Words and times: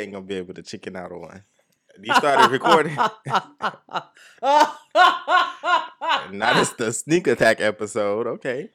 you 0.00 0.04
ain't 0.04 0.12
gonna 0.12 0.24
be 0.24 0.36
able 0.36 0.54
to 0.54 0.62
chicken 0.62 0.96
out 0.96 1.12
on. 1.12 1.20
One. 1.20 1.44
You 2.00 2.14
started 2.14 2.50
recording. 2.50 2.96
Not 6.32 6.56
as 6.56 6.72
the 6.72 6.90
sneak 6.92 7.26
attack 7.26 7.60
episode. 7.60 8.26
Okay. 8.26 8.70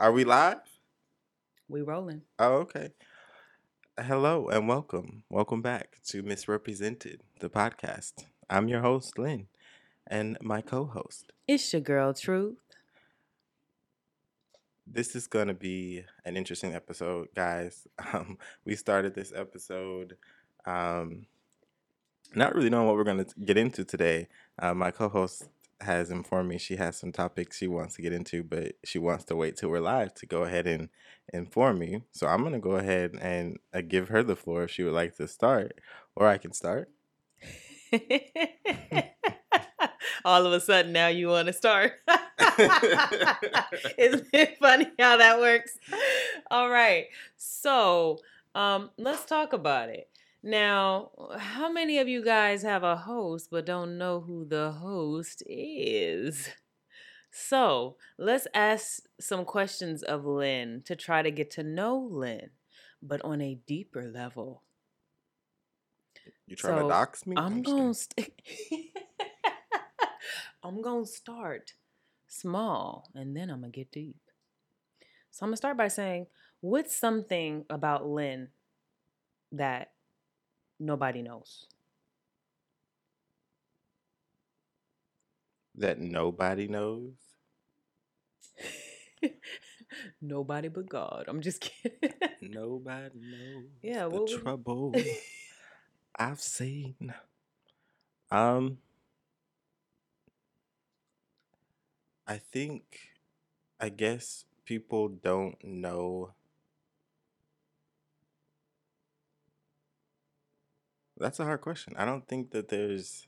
Are 0.00 0.10
we 0.10 0.24
live? 0.24 0.60
We 1.68 1.82
rolling. 1.82 2.22
Oh, 2.38 2.54
okay. 2.64 2.92
Hello 4.00 4.48
and 4.48 4.66
welcome. 4.68 5.24
Welcome 5.28 5.60
back 5.60 5.98
to 6.06 6.22
Misrepresented, 6.22 7.20
the 7.40 7.50
podcast. 7.50 8.24
I'm 8.48 8.68
your 8.68 8.80
host, 8.80 9.18
Lynn, 9.18 9.48
and 10.06 10.38
my 10.40 10.62
co 10.62 10.86
host. 10.86 11.32
It's 11.46 11.70
your 11.74 11.82
girl, 11.82 12.14
Truth. 12.14 12.56
This 14.86 15.16
is 15.16 15.26
going 15.26 15.48
to 15.48 15.54
be 15.54 16.04
an 16.24 16.36
interesting 16.36 16.74
episode, 16.74 17.28
guys. 17.34 17.86
Um, 18.12 18.38
we 18.64 18.76
started 18.76 19.14
this 19.14 19.32
episode 19.34 20.16
um, 20.66 21.26
not 22.34 22.54
really 22.54 22.70
knowing 22.70 22.86
what 22.86 22.96
we're 22.96 23.04
going 23.04 23.24
to 23.24 23.34
get 23.44 23.56
into 23.56 23.84
today. 23.84 24.28
Uh, 24.58 24.74
my 24.74 24.90
co 24.90 25.08
host 25.08 25.48
has 25.80 26.10
informed 26.10 26.48
me 26.48 26.58
she 26.58 26.76
has 26.76 26.96
some 26.96 27.12
topics 27.12 27.58
she 27.58 27.66
wants 27.66 27.96
to 27.96 28.02
get 28.02 28.12
into, 28.12 28.42
but 28.42 28.74
she 28.84 28.98
wants 28.98 29.24
to 29.24 29.36
wait 29.36 29.56
till 29.56 29.70
we're 29.70 29.80
live 29.80 30.14
to 30.14 30.26
go 30.26 30.44
ahead 30.44 30.66
and 30.66 30.88
inform 31.32 31.78
me. 31.78 32.02
So 32.12 32.26
I'm 32.26 32.40
going 32.40 32.52
to 32.52 32.58
go 32.58 32.72
ahead 32.72 33.12
and 33.20 33.58
uh, 33.72 33.82
give 33.86 34.08
her 34.08 34.22
the 34.22 34.36
floor 34.36 34.64
if 34.64 34.70
she 34.70 34.82
would 34.82 34.94
like 34.94 35.16
to 35.16 35.28
start, 35.28 35.80
or 36.16 36.26
I 36.26 36.38
can 36.38 36.52
start. 36.52 36.90
All 40.24 40.46
of 40.46 40.52
a 40.52 40.60
sudden, 40.60 40.92
now 40.92 41.08
you 41.08 41.28
want 41.28 41.46
to 41.46 41.52
start. 41.52 41.92
Isn't 43.98 44.28
it 44.32 44.58
funny 44.58 44.90
how 44.98 45.16
that 45.16 45.38
works? 45.38 45.78
All 46.50 46.70
right. 46.70 47.06
So 47.36 48.18
um, 48.54 48.90
let's 48.98 49.24
talk 49.24 49.52
about 49.52 49.88
it. 49.88 50.08
Now, 50.42 51.10
how 51.38 51.72
many 51.72 51.98
of 51.98 52.06
you 52.06 52.22
guys 52.22 52.62
have 52.62 52.82
a 52.82 52.96
host 52.96 53.48
but 53.50 53.64
don't 53.64 53.96
know 53.96 54.20
who 54.20 54.44
the 54.44 54.72
host 54.72 55.42
is? 55.46 56.50
So, 57.30 57.96
let's 58.16 58.46
ask 58.54 59.02
some 59.18 59.44
questions 59.44 60.02
of 60.02 60.24
Lynn 60.24 60.82
to 60.84 60.94
try 60.94 61.22
to 61.22 61.30
get 61.30 61.50
to 61.52 61.62
know 61.64 61.96
Lynn, 61.98 62.50
but 63.02 63.24
on 63.24 63.40
a 63.40 63.58
deeper 63.66 64.04
level. 64.04 64.62
You 66.46 66.56
trying 66.56 66.78
so, 66.78 66.82
to 66.82 66.88
dox 66.88 67.26
me? 67.26 67.36
I'm, 67.36 67.46
I'm 67.46 67.62
going 67.62 67.88
to 67.88 67.98
st- 67.98 68.40
I'm 70.64 70.82
going 70.82 71.04
to 71.04 71.10
start 71.10 71.74
small 72.26 73.10
and 73.14 73.36
then 73.36 73.50
I'm 73.50 73.60
going 73.60 73.72
to 73.72 73.76
get 73.76 73.92
deep. 73.92 74.18
So, 75.30 75.44
I'm 75.44 75.50
going 75.50 75.54
to 75.54 75.58
start 75.58 75.76
by 75.76 75.88
saying, 75.88 76.26
what's 76.60 76.96
something 76.96 77.64
about 77.70 78.06
Lynn 78.06 78.48
that 79.52 79.92
nobody 80.78 81.22
knows. 81.22 81.66
That 85.76 86.00
nobody 86.00 86.68
knows? 86.68 87.14
nobody 90.22 90.68
but 90.68 90.88
God. 90.88 91.24
I'm 91.28 91.40
just 91.40 91.60
kidding. 91.82 92.12
nobody 92.40 93.20
knows. 93.20 93.64
Yeah, 93.82 94.08
the 94.08 94.40
trouble 94.42 94.94
I've 96.16 96.40
seen. 96.40 97.12
Um 98.30 98.78
I 102.26 102.36
think 102.38 103.12
I 103.80 103.88
guess 103.88 104.44
people 104.66 105.08
don't 105.08 105.56
know 105.64 106.34
That's 111.16 111.38
a 111.38 111.44
hard 111.44 111.60
question. 111.60 111.94
I 111.96 112.04
don't 112.04 112.26
think 112.26 112.50
that 112.50 112.68
there's 112.68 113.26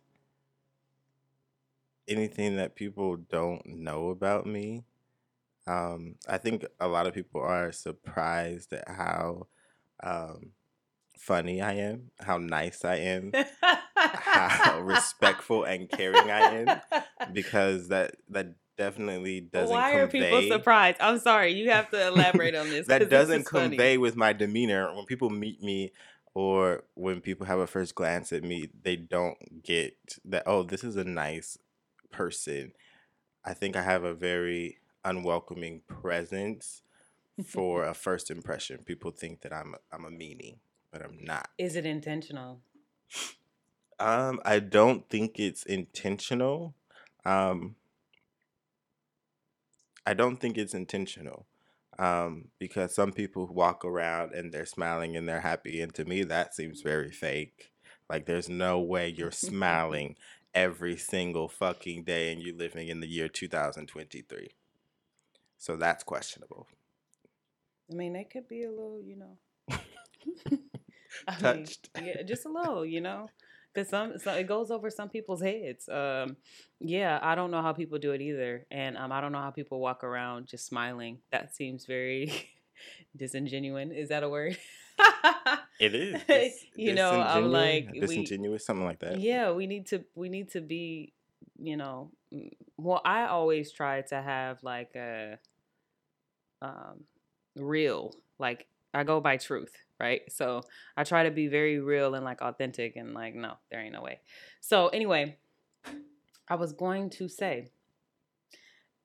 anything 2.08 2.56
that 2.56 2.74
people 2.74 3.16
don't 3.16 3.64
know 3.66 4.10
about 4.10 4.46
me. 4.46 4.84
Um, 5.66 6.16
I 6.28 6.38
think 6.38 6.64
a 6.80 6.88
lot 6.88 7.06
of 7.06 7.14
people 7.14 7.40
are 7.40 7.72
surprised 7.72 8.72
at 8.72 8.88
how 8.88 9.48
um, 10.02 10.52
funny 11.18 11.60
I 11.60 11.74
am, 11.74 12.10
how 12.20 12.38
nice 12.38 12.84
I 12.84 12.96
am, 12.96 13.32
how 14.00 14.80
respectful 14.82 15.64
and 15.64 15.90
caring 15.90 16.30
I 16.30 16.40
am, 16.40 16.80
because 17.32 17.88
that 17.88 18.16
that 18.30 18.54
definitely 18.76 19.40
doesn't. 19.40 19.74
Why 19.74 19.92
convey, 19.92 20.02
are 20.02 20.06
people 20.08 20.56
surprised? 20.56 20.98
I'm 21.00 21.18
sorry, 21.18 21.52
you 21.52 21.70
have 21.70 21.90
to 21.90 22.08
elaborate 22.08 22.54
on 22.54 22.68
this. 22.68 22.86
that 22.88 23.08
doesn't 23.10 23.44
convey 23.44 23.76
funny. 23.76 23.98
with 23.98 24.16
my 24.16 24.32
demeanor 24.32 24.94
when 24.94 25.04
people 25.06 25.30
meet 25.30 25.62
me 25.62 25.92
or 26.34 26.84
when 26.94 27.20
people 27.20 27.46
have 27.46 27.58
a 27.58 27.66
first 27.66 27.94
glance 27.94 28.32
at 28.32 28.44
me, 28.44 28.68
they 28.82 28.94
don't 28.96 29.62
get 29.62 30.18
that, 30.26 30.42
oh, 30.44 30.62
this 30.62 30.84
is 30.84 30.96
a 30.96 31.04
nice 31.04 31.56
person. 32.10 32.72
I 33.42 33.54
think 33.54 33.74
I 33.74 33.82
have 33.82 34.04
a 34.04 34.12
very 34.12 34.78
unwelcoming 35.04 35.80
presence 35.88 36.82
for 37.46 37.84
a 37.84 37.94
first 38.06 38.30
impression. 38.30 38.78
People 38.84 39.12
think 39.12 39.40
that 39.42 39.52
I'm 39.52 39.76
I'm 39.92 40.04
a 40.04 40.10
meanie, 40.10 40.56
but 40.90 41.02
I'm 41.02 41.18
not. 41.22 41.48
Is 41.56 41.76
it 41.76 41.86
intentional? 41.86 42.60
Um, 43.98 44.40
I 44.44 44.58
don't 44.58 45.08
think 45.08 45.38
it's 45.38 45.64
intentional. 45.64 46.74
Um, 47.24 47.76
I 50.06 50.14
don't 50.14 50.36
think 50.36 50.56
it's 50.56 50.74
intentional 50.74 51.46
um, 51.98 52.48
because 52.58 52.94
some 52.94 53.12
people 53.12 53.46
walk 53.46 53.84
around 53.84 54.32
and 54.32 54.52
they're 54.52 54.66
smiling 54.66 55.16
and 55.16 55.28
they're 55.28 55.40
happy, 55.40 55.80
and 55.80 55.92
to 55.94 56.04
me 56.04 56.22
that 56.24 56.54
seems 56.54 56.82
very 56.82 57.10
fake. 57.10 57.72
Like 58.08 58.26
there's 58.26 58.48
no 58.48 58.78
way 58.78 59.08
you're 59.08 59.32
smiling 59.32 60.16
every 60.54 60.96
single 60.96 61.48
fucking 61.48 62.04
day 62.04 62.32
and 62.32 62.40
you're 62.40 62.56
living 62.56 62.88
in 62.88 63.00
the 63.00 63.08
year 63.08 63.28
2023. 63.28 64.50
So 65.58 65.76
that's 65.76 66.04
questionable. 66.04 66.68
I 67.90 67.94
mean, 67.94 68.14
it 68.14 68.30
could 68.30 68.48
be 68.48 68.64
a 68.64 68.70
little, 68.70 69.00
you 69.02 69.16
know. 69.16 69.38
Touched. 71.40 71.88
Mean, 71.96 72.06
yeah, 72.06 72.22
just 72.22 72.46
a 72.46 72.48
little, 72.48 72.86
you 72.86 73.00
know 73.00 73.28
because 73.76 73.90
some 73.90 74.18
so 74.18 74.32
it 74.32 74.46
goes 74.46 74.70
over 74.70 74.88
some 74.90 75.08
people's 75.08 75.42
heads. 75.42 75.88
Um, 75.88 76.36
yeah, 76.80 77.18
I 77.22 77.34
don't 77.34 77.50
know 77.50 77.60
how 77.60 77.72
people 77.72 77.98
do 77.98 78.12
it 78.12 78.22
either, 78.22 78.66
and 78.70 78.96
um, 78.96 79.12
I 79.12 79.20
don't 79.20 79.32
know 79.32 79.40
how 79.40 79.50
people 79.50 79.80
walk 79.80 80.02
around 80.02 80.46
just 80.46 80.66
smiling. 80.66 81.18
That 81.30 81.54
seems 81.54 81.84
very 81.84 82.50
disingenuous. 83.16 83.90
Is 83.94 84.08
that 84.08 84.22
a 84.22 84.28
word? 84.28 84.56
it 85.78 85.94
is. 85.94 86.22
Dis- 86.28 86.64
you 86.74 86.94
know, 86.94 87.10
I'm 87.10 87.52
like 87.52 87.92
disingenuous, 87.92 88.62
we, 88.62 88.64
something 88.64 88.86
like 88.86 89.00
that. 89.00 89.20
Yeah, 89.20 89.52
we 89.52 89.66
need 89.66 89.86
to 89.88 90.04
we 90.14 90.30
need 90.30 90.50
to 90.52 90.62
be, 90.62 91.12
you 91.58 91.76
know, 91.76 92.10
well, 92.78 93.02
I 93.04 93.26
always 93.26 93.72
try 93.72 94.00
to 94.02 94.22
have 94.22 94.62
like 94.62 94.94
a 94.96 95.38
um 96.62 97.04
real 97.56 98.14
like 98.38 98.66
I 98.96 99.04
go 99.04 99.20
by 99.20 99.36
truth 99.36 99.72
right? 99.98 100.22
So 100.30 100.62
I 100.96 101.04
try 101.04 101.24
to 101.24 101.30
be 101.30 101.48
very 101.48 101.78
real 101.78 102.14
and 102.14 102.24
like 102.24 102.42
authentic 102.42 102.96
and 102.96 103.14
like, 103.14 103.34
no, 103.34 103.54
there 103.70 103.80
ain't 103.80 103.94
no 103.94 104.02
way. 104.02 104.20
So 104.60 104.88
anyway, 104.88 105.36
I 106.48 106.54
was 106.56 106.72
going 106.72 107.10
to 107.10 107.28
say, 107.28 107.68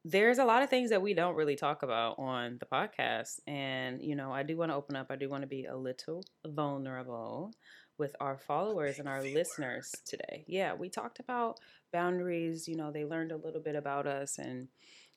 there's 0.03 0.39
a 0.39 0.45
lot 0.45 0.63
of 0.63 0.69
things 0.69 0.89
that 0.89 1.01
we 1.01 1.13
don't 1.13 1.35
really 1.35 1.55
talk 1.55 1.83
about 1.83 2.17
on 2.17 2.57
the 2.59 2.65
podcast. 2.65 3.39
And, 3.45 4.01
you 4.01 4.15
know, 4.15 4.31
I 4.31 4.43
do 4.43 4.57
want 4.57 4.71
to 4.71 4.75
open 4.75 4.95
up, 4.95 5.07
I 5.09 5.15
do 5.15 5.29
want 5.29 5.41
to 5.41 5.47
be 5.47 5.65
a 5.65 5.75
little 5.75 6.23
vulnerable 6.45 7.53
with 7.99 8.15
our 8.19 8.39
followers 8.39 8.97
and 8.97 9.07
our 9.07 9.21
listeners 9.21 9.93
today. 10.05 10.43
Yeah, 10.47 10.73
we 10.73 10.89
talked 10.89 11.19
about 11.19 11.59
boundaries. 11.93 12.67
You 12.67 12.77
know, 12.77 12.91
they 12.91 13.05
learned 13.05 13.31
a 13.31 13.37
little 13.37 13.61
bit 13.61 13.75
about 13.75 14.07
us 14.07 14.39
and, 14.39 14.69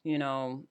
you 0.02 0.18
know, 0.18 0.64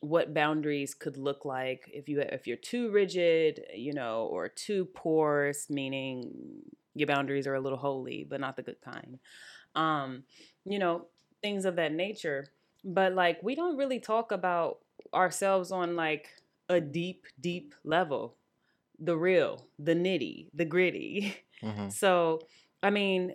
what 0.00 0.34
boundaries 0.34 0.94
could 0.94 1.16
look 1.16 1.44
like 1.44 1.90
if 1.92 2.08
you 2.08 2.20
if 2.20 2.46
you're 2.46 2.56
too 2.56 2.90
rigid, 2.90 3.64
you 3.74 3.92
know, 3.92 4.28
or 4.30 4.48
too 4.48 4.84
porous, 4.86 5.70
meaning 5.70 6.62
your 6.94 7.06
boundaries 7.06 7.46
are 7.46 7.54
a 7.54 7.60
little 7.60 7.78
holy, 7.78 8.26
but 8.28 8.40
not 8.40 8.56
the 8.56 8.62
good 8.62 8.80
kind. 8.80 9.18
Um, 9.74 10.24
you 10.64 10.78
know, 10.78 11.06
things 11.42 11.64
of 11.64 11.76
that 11.76 11.92
nature. 11.92 12.46
But 12.84 13.14
like 13.14 13.42
we 13.42 13.54
don't 13.54 13.76
really 13.76 14.00
talk 14.00 14.32
about 14.32 14.78
ourselves 15.12 15.72
on 15.72 15.96
like 15.96 16.28
a 16.68 16.80
deep, 16.80 17.26
deep 17.40 17.74
level. 17.84 18.36
The 18.98 19.16
real, 19.16 19.66
the 19.78 19.94
nitty, 19.94 20.48
the 20.54 20.64
gritty. 20.64 21.36
Mm-hmm. 21.62 21.88
So, 21.88 22.40
I 22.82 22.90
mean, 22.90 23.32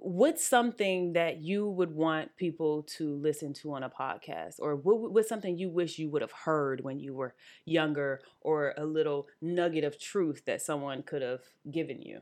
what's 0.00 0.46
something 0.46 1.12
that 1.12 1.38
you 1.38 1.68
would 1.68 1.94
want 1.94 2.34
people 2.36 2.82
to 2.82 3.14
listen 3.16 3.52
to 3.52 3.72
on 3.74 3.82
a 3.82 3.90
podcast 3.90 4.56
or 4.58 4.76
what, 4.76 5.12
what's 5.12 5.28
something 5.28 5.58
you 5.58 5.68
wish 5.68 5.98
you 5.98 6.08
would 6.08 6.22
have 6.22 6.32
heard 6.32 6.82
when 6.82 6.98
you 6.98 7.14
were 7.14 7.34
younger 7.64 8.20
or 8.40 8.74
a 8.76 8.84
little 8.84 9.26
nugget 9.40 9.84
of 9.84 9.98
truth 9.98 10.44
that 10.46 10.62
someone 10.62 11.02
could 11.02 11.22
have 11.22 11.42
given 11.70 12.00
you 12.00 12.20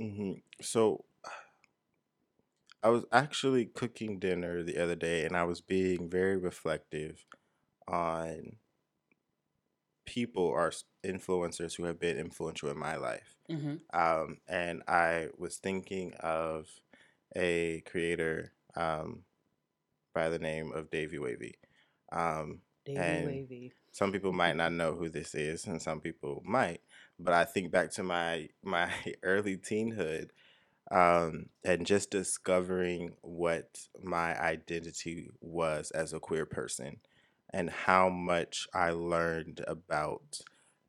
mm-hmm. 0.00 0.32
so 0.60 1.04
i 2.82 2.88
was 2.88 3.04
actually 3.12 3.64
cooking 3.64 4.18
dinner 4.18 4.62
the 4.62 4.78
other 4.78 4.96
day 4.96 5.24
and 5.24 5.36
i 5.36 5.44
was 5.44 5.60
being 5.60 6.08
very 6.08 6.36
reflective 6.36 7.24
on 7.88 8.56
people 10.04 10.50
are 10.50 10.72
influencers 11.04 11.76
who 11.76 11.84
have 11.84 11.98
been 11.98 12.16
influential 12.18 12.70
in 12.70 12.78
my 12.78 12.96
life. 12.96 13.36
hmm 13.48 13.76
Um, 13.92 14.38
and 14.48 14.82
I 14.88 15.28
was 15.38 15.56
thinking 15.56 16.14
of 16.20 16.68
a 17.36 17.82
creator 17.86 18.52
um, 18.76 19.24
by 20.14 20.28
the 20.28 20.38
name 20.38 20.72
of 20.72 20.90
Davey 20.90 21.18
Wavey. 21.18 21.54
Um, 22.12 22.60
Davy 22.84 22.98
And- 23.00 23.26
Wavy. 23.26 23.72
some 23.92 24.12
people 24.12 24.32
might 24.32 24.56
not 24.56 24.72
know 24.72 24.94
who 24.94 25.08
this 25.08 25.34
is, 25.34 25.66
and 25.66 25.80
some 25.80 26.00
people 26.00 26.42
might. 26.44 26.80
But 27.18 27.34
I 27.34 27.44
think 27.44 27.70
back 27.70 27.90
to 27.92 28.02
my 28.02 28.48
my 28.62 28.90
early 29.22 29.56
teenhood, 29.56 30.30
um, 30.90 31.48
and 31.64 31.86
just 31.86 32.10
discovering 32.10 33.14
what 33.22 33.78
my 34.02 34.38
identity 34.40 35.30
was 35.40 35.90
as 35.92 36.12
a 36.12 36.20
queer 36.20 36.44
person, 36.46 36.98
and 37.54 37.70
how 37.70 38.10
much 38.10 38.68
I 38.74 38.90
learned 38.92 39.62
about 39.68 40.40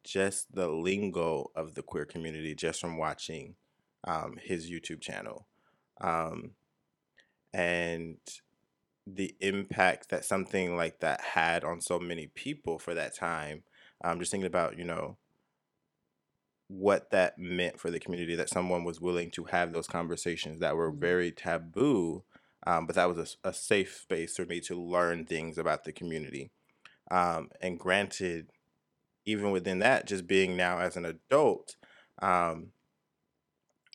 just 0.03 0.53
the 0.55 0.69
lingo 0.69 1.51
of 1.55 1.75
the 1.75 1.83
queer 1.83 2.05
community 2.05 2.55
just 2.55 2.81
from 2.81 2.97
watching 2.97 3.57
um, 4.05 4.37
his 4.43 4.71
YouTube 4.71 5.01
channel, 5.01 5.47
um, 6.01 6.55
and 7.53 8.17
the 9.07 9.35
impact 9.41 10.09
that 10.09 10.25
something 10.25 10.75
like 10.77 10.99
that 11.01 11.21
had 11.21 11.63
on 11.63 11.81
so 11.81 11.99
many 11.99 12.27
people 12.27 12.79
for 12.79 12.93
that 12.95 13.15
time. 13.15 13.63
Um, 14.03 14.19
just 14.19 14.31
thinking 14.31 14.47
about, 14.47 14.77
you 14.77 14.85
know, 14.85 15.17
what 16.67 17.11
that 17.11 17.37
meant 17.37 17.79
for 17.79 17.91
the 17.91 17.99
community 17.99 18.35
that 18.35 18.49
someone 18.49 18.83
was 18.83 18.99
willing 18.99 19.29
to 19.31 19.43
have 19.45 19.71
those 19.71 19.87
conversations 19.87 20.59
that 20.59 20.75
were 20.75 20.91
Mhm. 20.91 20.99
very 20.99 21.31
taboo, 21.31 22.23
um, 22.65 22.85
but 22.85 22.95
that 22.95 23.13
was 23.13 23.37
a 23.43 23.53
safe 23.53 23.97
space 23.97 24.35
for 24.35 24.45
me 24.45 24.59
to 24.61 24.75
learn 24.75 25.25
things 25.25 25.57
about 25.57 25.83
the 25.83 25.91
community. 25.91 26.51
Um, 27.11 27.49
and 27.61 27.79
granted, 27.79 28.47
even 29.25 29.51
within 29.51 29.79
that, 29.79 30.07
just 30.07 30.27
being 30.27 30.57
now 30.57 30.79
as 30.79 30.97
an 30.97 31.05
adult, 31.05 31.75
um, 32.21 32.71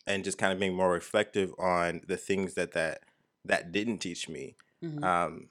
and 0.07 0.23
just 0.23 0.37
kind 0.37 0.51
of 0.51 0.59
being 0.59 0.73
more 0.73 0.91
reflective 0.91 1.53
on 1.59 2.01
the 2.07 2.17
things 2.17 2.55
that 2.55 2.71
that 2.73 3.03
that 3.45 3.71
didn't 3.71 3.99
teach 3.99 4.29
me 4.29 4.55
hmm 4.81 5.03
um, 5.03 5.49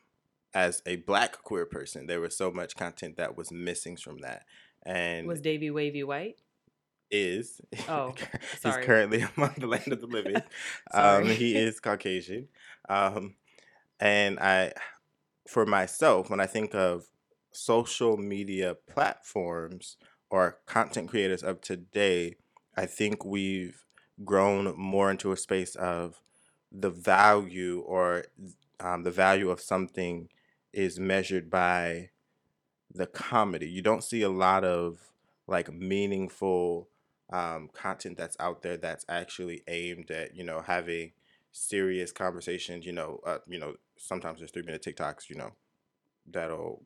as 0.52 0.82
a 0.84 0.96
black 0.96 1.42
queer 1.42 1.64
person, 1.64 2.06
there 2.06 2.20
was 2.20 2.36
so 2.36 2.50
much 2.50 2.74
content 2.74 3.16
that 3.16 3.36
was 3.36 3.52
missing 3.52 3.96
from 3.96 4.18
that, 4.18 4.44
and 4.84 5.26
Was 5.26 5.40
Davey 5.40 5.70
Wavey 5.70 6.02
white? 6.02 6.40
Is 7.10 7.60
Oh, 7.88 8.14
he's 8.62 8.76
currently 8.78 9.24
among 9.36 9.54
the 9.58 9.66
land 9.66 9.88
of 9.88 10.00
the 10.00 10.06
living. 10.06 10.42
um, 10.92 11.26
he 11.26 11.56
is 11.56 11.80
Caucasian, 11.80 12.48
um, 12.88 13.34
and 13.98 14.38
I, 14.38 14.72
for 15.48 15.66
myself, 15.66 16.30
when 16.30 16.40
I 16.40 16.46
think 16.46 16.74
of 16.74 17.04
social 17.52 18.16
media 18.16 18.76
platforms 18.88 19.96
or 20.30 20.58
content 20.66 21.08
creators 21.08 21.42
of 21.42 21.60
today, 21.60 22.36
I 22.76 22.86
think 22.86 23.24
we've 23.24 23.84
grown 24.24 24.74
more 24.76 25.10
into 25.10 25.32
a 25.32 25.36
space 25.36 25.74
of 25.74 26.20
the 26.70 26.90
value 26.90 27.80
or 27.86 28.24
um, 28.78 29.02
the 29.02 29.10
value 29.10 29.50
of 29.50 29.60
something 29.60 30.28
is 30.72 31.00
measured 31.00 31.50
by 31.50 32.10
the 32.92 33.06
comedy. 33.06 33.68
You 33.68 33.82
don't 33.82 34.04
see 34.04 34.22
a 34.22 34.28
lot 34.28 34.64
of 34.64 34.98
like 35.46 35.72
meaningful 35.72 36.89
um, 37.32 37.70
content 37.72 38.16
that's 38.16 38.36
out 38.40 38.62
there 38.62 38.76
that's 38.76 39.04
actually 39.08 39.62
aimed 39.68 40.10
at 40.10 40.36
you 40.36 40.44
know 40.44 40.60
having 40.60 41.12
serious 41.52 42.12
conversations. 42.12 42.84
You 42.86 42.92
know, 42.92 43.20
uh, 43.24 43.38
you 43.46 43.58
know 43.58 43.74
sometimes 43.96 44.40
there's 44.40 44.50
three 44.50 44.62
minute 44.62 44.82
TikToks. 44.82 45.28
You 45.28 45.36
know, 45.36 45.52
that'll 46.30 46.82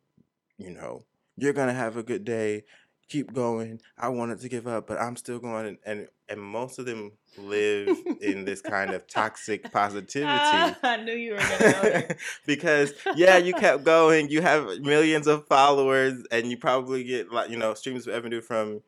you 0.58 0.70
know 0.70 1.04
you're 1.36 1.52
gonna 1.52 1.74
have 1.74 1.96
a 1.96 2.02
good 2.02 2.24
day. 2.24 2.64
Keep 3.06 3.34
going. 3.34 3.80
I 3.98 4.08
wanted 4.08 4.40
to 4.40 4.48
give 4.48 4.66
up, 4.66 4.86
but 4.86 4.98
I'm 4.98 5.16
still 5.16 5.38
going. 5.38 5.66
And 5.66 5.78
and, 5.84 6.08
and 6.28 6.40
most 6.40 6.78
of 6.78 6.86
them 6.86 7.12
live 7.36 7.98
in 8.22 8.46
this 8.46 8.62
kind 8.62 8.92
of 8.92 9.06
toxic 9.06 9.70
positivity 9.70 10.26
Ah, 10.32 10.78
I 10.82 10.96
knew 10.98 11.12
you 11.12 11.32
were 11.32 11.38
gonna 11.38 12.06
go 12.08 12.14
because 12.46 12.94
yeah, 13.14 13.36
you 13.36 13.52
kept 13.52 13.84
going. 13.84 14.30
You 14.30 14.40
have 14.40 14.80
millions 14.80 15.26
of 15.26 15.46
followers, 15.46 16.24
and 16.30 16.50
you 16.50 16.56
probably 16.56 17.04
get 17.04 17.30
like 17.30 17.50
you 17.50 17.58
know 17.58 17.74
streams 17.74 18.06
of 18.06 18.14
revenue 18.14 18.40
from 18.40 18.80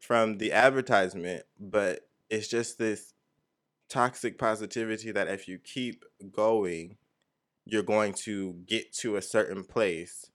from 0.00 0.38
the 0.38 0.52
advertisement. 0.52 1.44
But 1.58 2.08
it's 2.30 2.48
just 2.48 2.78
this 2.78 3.14
toxic 3.88 4.38
positivity 4.38 5.12
that 5.12 5.28
if 5.28 5.48
you 5.48 5.58
keep 5.58 6.04
going, 6.32 6.96
you're 7.64 7.82
going 7.82 8.12
to 8.12 8.54
get 8.66 8.92
to 8.94 9.16
a 9.16 9.22
certain 9.22 9.64
place. 9.64 10.30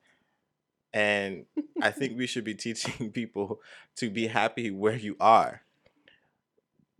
And 0.94 1.46
I 1.82 1.92
think 1.92 2.18
we 2.18 2.28
should 2.28 2.44
be 2.44 2.56
teaching 2.56 3.12
people 3.14 3.62
to 3.98 4.10
be 4.10 4.28
happy 4.28 4.72
where 4.72 4.98
you 4.98 5.16
are. 5.20 5.62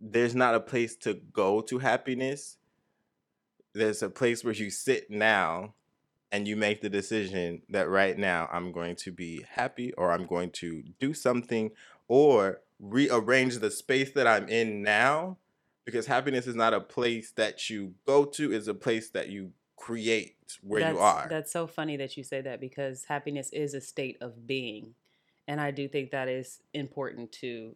There's 0.00 0.34
not 0.34 0.54
a 0.54 0.60
place 0.60 0.96
to 0.96 1.14
go 1.14 1.60
to 1.62 1.78
happiness 1.78 2.56
there's 3.74 4.02
a 4.02 4.10
place 4.10 4.44
where 4.44 4.54
you 4.54 4.70
sit 4.70 5.10
now 5.10 5.74
and 6.30 6.46
you 6.48 6.56
make 6.56 6.80
the 6.80 6.88
decision 6.88 7.62
that 7.68 7.88
right 7.88 8.16
now 8.18 8.48
I'm 8.52 8.72
going 8.72 8.96
to 8.96 9.12
be 9.12 9.44
happy 9.50 9.92
or 9.94 10.12
I'm 10.12 10.26
going 10.26 10.50
to 10.52 10.82
do 11.00 11.14
something 11.14 11.70
or 12.08 12.60
rearrange 12.80 13.58
the 13.58 13.70
space 13.70 14.12
that 14.12 14.26
I'm 14.26 14.48
in 14.48 14.82
now 14.82 15.38
because 15.84 16.06
happiness 16.06 16.46
is 16.46 16.54
not 16.54 16.74
a 16.74 16.80
place 16.80 17.32
that 17.32 17.70
you 17.70 17.94
go 18.06 18.24
to 18.24 18.52
it's 18.52 18.68
a 18.68 18.74
place 18.74 19.10
that 19.10 19.28
you 19.28 19.52
create 19.76 20.36
where 20.62 20.80
that's, 20.80 20.94
you 20.94 21.00
are 21.00 21.26
That's 21.28 21.52
so 21.52 21.66
funny 21.66 21.96
that 21.96 22.16
you 22.16 22.22
say 22.22 22.40
that 22.40 22.60
because 22.60 23.04
happiness 23.04 23.50
is 23.52 23.74
a 23.74 23.80
state 23.80 24.16
of 24.20 24.46
being. 24.46 24.94
And 25.48 25.60
I 25.60 25.72
do 25.72 25.88
think 25.88 26.12
that 26.12 26.28
is 26.28 26.60
important 26.72 27.32
to 27.32 27.74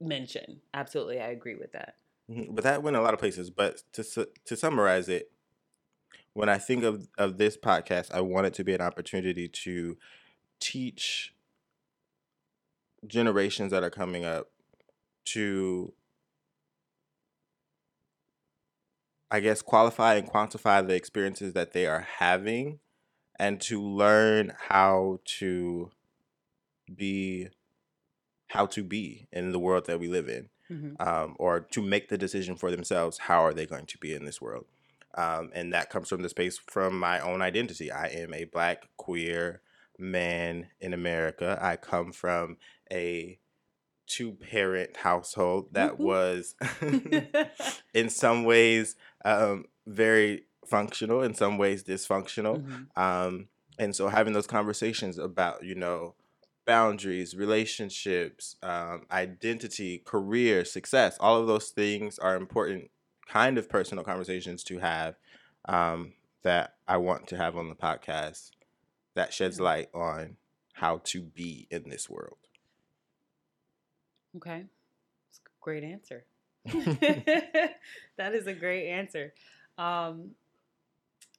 mention. 0.00 0.60
Absolutely, 0.72 1.20
I 1.20 1.28
agree 1.28 1.54
with 1.54 1.72
that. 1.72 1.96
Mhm, 2.30 2.54
but 2.54 2.64
that 2.64 2.82
went 2.82 2.96
a 2.96 3.02
lot 3.02 3.14
of 3.14 3.20
places 3.20 3.50
but 3.50 3.82
to 3.92 4.02
su- 4.02 4.26
to 4.46 4.56
summarize 4.56 5.08
it 5.08 5.30
when 6.32 6.48
I 6.48 6.58
think 6.58 6.82
of 6.82 7.06
of 7.18 7.36
this 7.38 7.56
podcast 7.56 8.12
I 8.12 8.22
want 8.22 8.46
it 8.46 8.54
to 8.54 8.64
be 8.64 8.74
an 8.74 8.80
opportunity 8.80 9.46
to 9.46 9.98
teach 10.58 11.33
generations 13.06 13.70
that 13.72 13.82
are 13.82 13.90
coming 13.90 14.24
up 14.24 14.50
to 15.26 15.92
I 19.30 19.40
guess 19.40 19.62
qualify 19.62 20.14
and 20.14 20.30
quantify 20.30 20.86
the 20.86 20.94
experiences 20.94 21.54
that 21.54 21.72
they 21.72 21.86
are 21.86 22.06
having 22.18 22.78
and 23.38 23.60
to 23.62 23.82
learn 23.82 24.52
how 24.68 25.18
to 25.38 25.90
be 26.94 27.48
how 28.48 28.66
to 28.66 28.84
be 28.84 29.26
in 29.32 29.50
the 29.50 29.58
world 29.58 29.86
that 29.86 29.98
we 29.98 30.08
live 30.08 30.28
in 30.28 30.48
hmm 30.68 30.92
um, 31.00 31.34
or 31.38 31.60
to 31.60 31.82
make 31.82 32.08
the 32.08 32.16
decision 32.16 32.56
for 32.56 32.70
themselves 32.70 33.18
how 33.18 33.44
are 33.44 33.52
they 33.52 33.66
going 33.66 33.86
to 33.86 33.98
be 33.98 34.14
in 34.14 34.24
this 34.24 34.40
world? 34.40 34.66
Um, 35.16 35.50
and 35.52 35.72
that 35.72 35.90
comes 35.90 36.08
from 36.08 36.22
the 36.22 36.28
space 36.28 36.58
from 36.58 36.98
my 36.98 37.20
own 37.20 37.42
identity. 37.42 37.90
I 37.90 38.06
am 38.06 38.32
a 38.32 38.44
black 38.44 38.88
queer 38.96 39.60
man 39.98 40.68
in 40.80 40.92
america. 40.92 41.58
I 41.60 41.76
come 41.76 42.12
from 42.12 42.56
a 42.92 43.38
two 44.06 44.32
parent 44.32 44.96
household 44.98 45.68
that 45.72 45.98
whoop. 45.98 46.06
was 46.08 46.54
in 47.94 48.10
some 48.10 48.44
ways 48.44 48.96
um, 49.24 49.64
very 49.86 50.44
functional 50.66 51.22
in 51.22 51.34
some 51.34 51.58
ways 51.58 51.82
dysfunctional 51.84 52.62
Mhm. 52.62 52.96
um, 53.00 53.48
and 53.78 53.94
so 53.96 54.08
having 54.08 54.32
those 54.34 54.46
conversations 54.46 55.18
about 55.18 55.64
you 55.64 55.74
know 55.74 56.14
boundaries 56.66 57.34
relationships 57.36 58.56
um, 58.62 59.06
identity 59.10 59.98
career 60.04 60.64
success 60.64 61.16
all 61.20 61.40
of 61.40 61.46
those 61.46 61.70
things 61.70 62.18
are 62.18 62.36
important 62.36 62.90
kind 63.28 63.58
of 63.58 63.68
personal 63.68 64.04
conversations 64.04 64.62
to 64.64 64.78
have 64.78 65.16
um, 65.66 66.12
that 66.42 66.74
i 66.88 66.96
want 66.96 67.26
to 67.26 67.36
have 67.36 67.56
on 67.56 67.68
the 67.68 67.74
podcast 67.74 68.50
that 69.14 69.32
sheds 69.32 69.60
light 69.60 69.88
on 69.94 70.36
how 70.74 70.98
to 71.04 71.22
be 71.22 71.66
in 71.70 71.88
this 71.88 72.08
world 72.10 72.38
Okay. 74.36 74.64
It's 75.30 75.38
a 75.38 75.50
great 75.60 75.84
answer. 75.84 76.24
that 78.16 78.34
is 78.34 78.46
a 78.46 78.54
great 78.54 78.88
answer. 78.88 79.32
Um, 79.78 80.30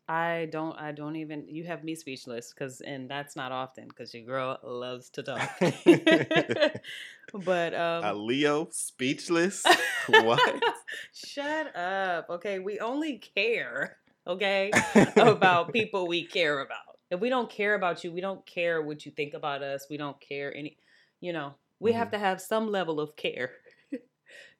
I 0.07 0.49
don't. 0.51 0.77
I 0.79 0.91
don't 0.91 1.15
even. 1.15 1.47
You 1.47 1.63
have 1.63 1.83
me 1.83 1.95
speechless 1.95 2.53
because, 2.53 2.81
and 2.81 3.09
that's 3.09 3.35
not 3.35 3.51
often 3.51 3.87
because 3.87 4.13
your 4.13 4.23
girl 4.23 4.59
loves 4.63 5.09
to 5.11 5.23
talk. 5.23 5.49
but 7.45 7.73
um, 7.73 8.03
a 8.03 8.13
leo 8.13 8.67
speechless 8.71 9.63
what 10.07 10.63
Shut 11.11 11.75
up. 11.75 12.29
Okay, 12.29 12.59
we 12.59 12.79
only 12.79 13.17
care. 13.17 13.97
Okay, 14.27 14.71
about 15.17 15.73
people 15.73 16.07
we 16.07 16.23
care 16.25 16.59
about. 16.59 16.99
If 17.09 17.19
we 17.19 17.29
don't 17.29 17.49
care 17.49 17.73
about 17.73 18.03
you, 18.03 18.11
we 18.11 18.21
don't 18.21 18.45
care 18.45 18.81
what 18.83 19.05
you 19.05 19.11
think 19.11 19.33
about 19.33 19.63
us. 19.63 19.87
We 19.89 19.97
don't 19.97 20.19
care 20.19 20.55
any. 20.55 20.77
You 21.19 21.33
know, 21.33 21.55
we 21.79 21.91
have 21.93 22.07
Mhm. 22.07 22.11
to 22.11 22.19
have 22.19 22.41
some 22.41 22.69
level 22.71 22.99
of 22.99 23.15
care. 23.15 23.51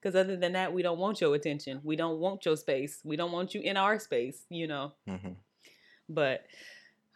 Because 0.01 0.15
other 0.15 0.37
than 0.37 0.53
that, 0.53 0.71
we 0.71 0.83
don't 0.83 0.99
want 0.99 1.19
your 1.19 1.33
attention. 1.33 1.81
We 1.83 1.95
don't 1.95 2.19
want 2.19 2.45
your 2.45 2.55
space. 2.57 3.01
We 3.03 3.15
don't 3.15 3.31
want 3.31 3.55
you 3.55 3.61
in 3.61 3.75
our 3.75 3.97
space. 3.97 4.45
You 4.49 4.67
know. 4.67 4.93
Mhm. 5.07 5.35
But 6.07 6.45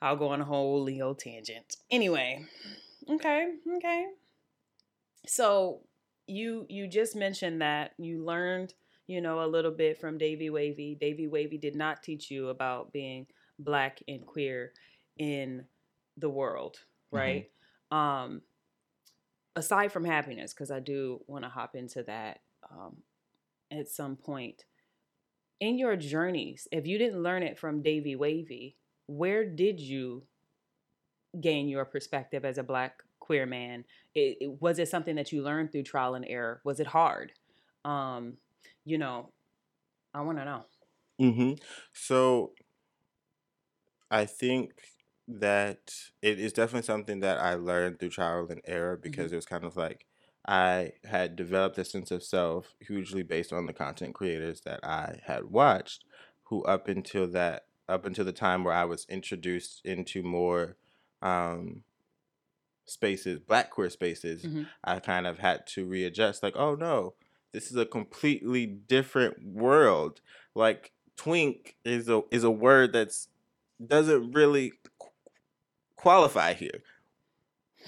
I'll 0.01 0.15
go 0.15 0.29
on 0.29 0.41
a 0.41 0.45
whole 0.45 0.81
Leo 0.81 1.13
tangent. 1.13 1.77
Anyway, 1.91 2.45
Okay. 3.07 3.53
Okay. 3.77 4.05
So 5.25 5.81
you 6.27 6.65
you 6.69 6.87
just 6.87 7.15
mentioned 7.15 7.61
that 7.61 7.93
you 7.97 8.23
learned 8.23 8.73
you 9.07 9.21
know 9.21 9.43
a 9.43 9.47
little 9.47 9.71
bit 9.71 9.99
from 9.99 10.17
Davey 10.17 10.49
Wavey. 10.49 10.95
Davey 10.99 11.27
Wavey 11.27 11.57
did 11.57 11.75
not 11.75 12.01
teach 12.03 12.29
you 12.31 12.49
about 12.49 12.91
being 12.91 13.27
black 13.59 14.01
and 14.07 14.25
queer 14.25 14.73
in 15.17 15.65
the 16.17 16.29
world, 16.29 16.77
Mm-hmm. 17.13 17.17
right? 17.17 17.51
Um, 17.91 18.41
aside 19.55 19.91
from 19.91 20.05
happiness, 20.05 20.53
because 20.53 20.71
I 20.71 20.79
do 20.79 21.21
want 21.27 21.43
to 21.43 21.49
hop 21.49 21.75
into 21.75 22.03
that 22.03 22.39
um, 22.71 22.97
at 23.71 23.87
some 23.89 24.15
point. 24.15 24.65
In 25.59 25.77
your 25.77 25.95
journeys, 25.97 26.67
if 26.71 26.87
you 26.87 26.97
didn't 26.97 27.21
learn 27.21 27.43
it 27.43 27.59
from 27.59 27.81
Davey 27.81 28.15
Wavey, 28.15 28.77
where 29.07 29.43
did 29.43 29.79
you 29.79 30.23
gain 31.39 31.67
your 31.67 31.83
perspective 31.85 32.45
as 32.45 32.57
a 32.57 32.63
black 32.63 33.03
queer 33.19 33.45
man? 33.45 33.83
It, 34.15 34.37
it- 34.41 34.61
was 34.61 34.79
it 34.79 34.87
something 34.87 35.15
that 35.15 35.31
you 35.31 35.41
learned 35.41 35.71
through 35.71 35.83
trial 35.83 36.15
and 36.15 36.25
error? 36.27 36.61
Was 36.63 36.79
it 36.79 36.87
hard? 36.87 37.33
Um, 37.83 38.37
you 38.85 38.97
know, 38.97 39.31
I 40.13 40.21
want 40.21 40.37
to 40.37 40.45
know. 40.45 40.65
Mm-hmm. 41.21 41.53
So 41.93 42.53
I 44.09 44.25
think 44.25 44.71
that 45.29 45.93
it 46.21 46.39
is 46.39 46.53
definitely 46.53 46.85
something 46.85 47.19
that 47.21 47.39
I 47.39 47.55
learned 47.55 47.99
through 47.99 48.09
trial 48.11 48.47
and 48.49 48.61
error 48.65 48.97
because 48.97 49.31
it 49.31 49.35
was 49.37 49.45
kind 49.45 49.63
of 49.63 49.77
like 49.77 50.07
I 50.47 50.93
had 51.05 51.35
developed 51.35 51.77
a 51.77 51.85
sense 51.85 52.11
of 52.11 52.23
self 52.23 52.75
hugely 52.81 53.23
based 53.23 53.53
on 53.53 53.67
the 53.67 53.73
content 53.73 54.15
creators 54.15 54.61
that 54.61 54.81
I 54.83 55.21
had 55.25 55.45
watched, 55.45 56.05
who 56.45 56.63
up 56.63 56.87
until 56.87 57.27
that 57.29 57.67
up 57.89 58.05
until 58.05 58.25
the 58.25 58.33
time 58.33 58.63
where 58.63 58.73
I 58.73 58.85
was 58.85 59.05
introduced 59.09 59.81
into 59.85 60.23
more 60.23 60.77
um 61.21 61.83
spaces, 62.85 63.39
black 63.39 63.69
queer 63.71 63.89
spaces, 63.89 64.47
Mhm. 64.47 64.69
I 64.83 64.99
kind 64.99 65.27
of 65.27 65.39
had 65.39 65.67
to 65.67 65.85
readjust 65.85 66.41
like, 66.43 66.55
oh 66.55 66.75
no, 66.75 67.15
this 67.51 67.69
is 67.71 67.77
a 67.77 67.85
completely 67.85 68.65
different 68.65 69.43
world. 69.43 70.21
Like 70.55 70.93
twink 71.15 71.77
is 71.83 72.09
a 72.09 72.21
is 72.31 72.43
a 72.43 72.51
word 72.51 72.93
that's 72.93 73.27
doesn't 73.85 74.31
really 74.33 74.73
qualify 76.01 76.53
here. 76.53 76.81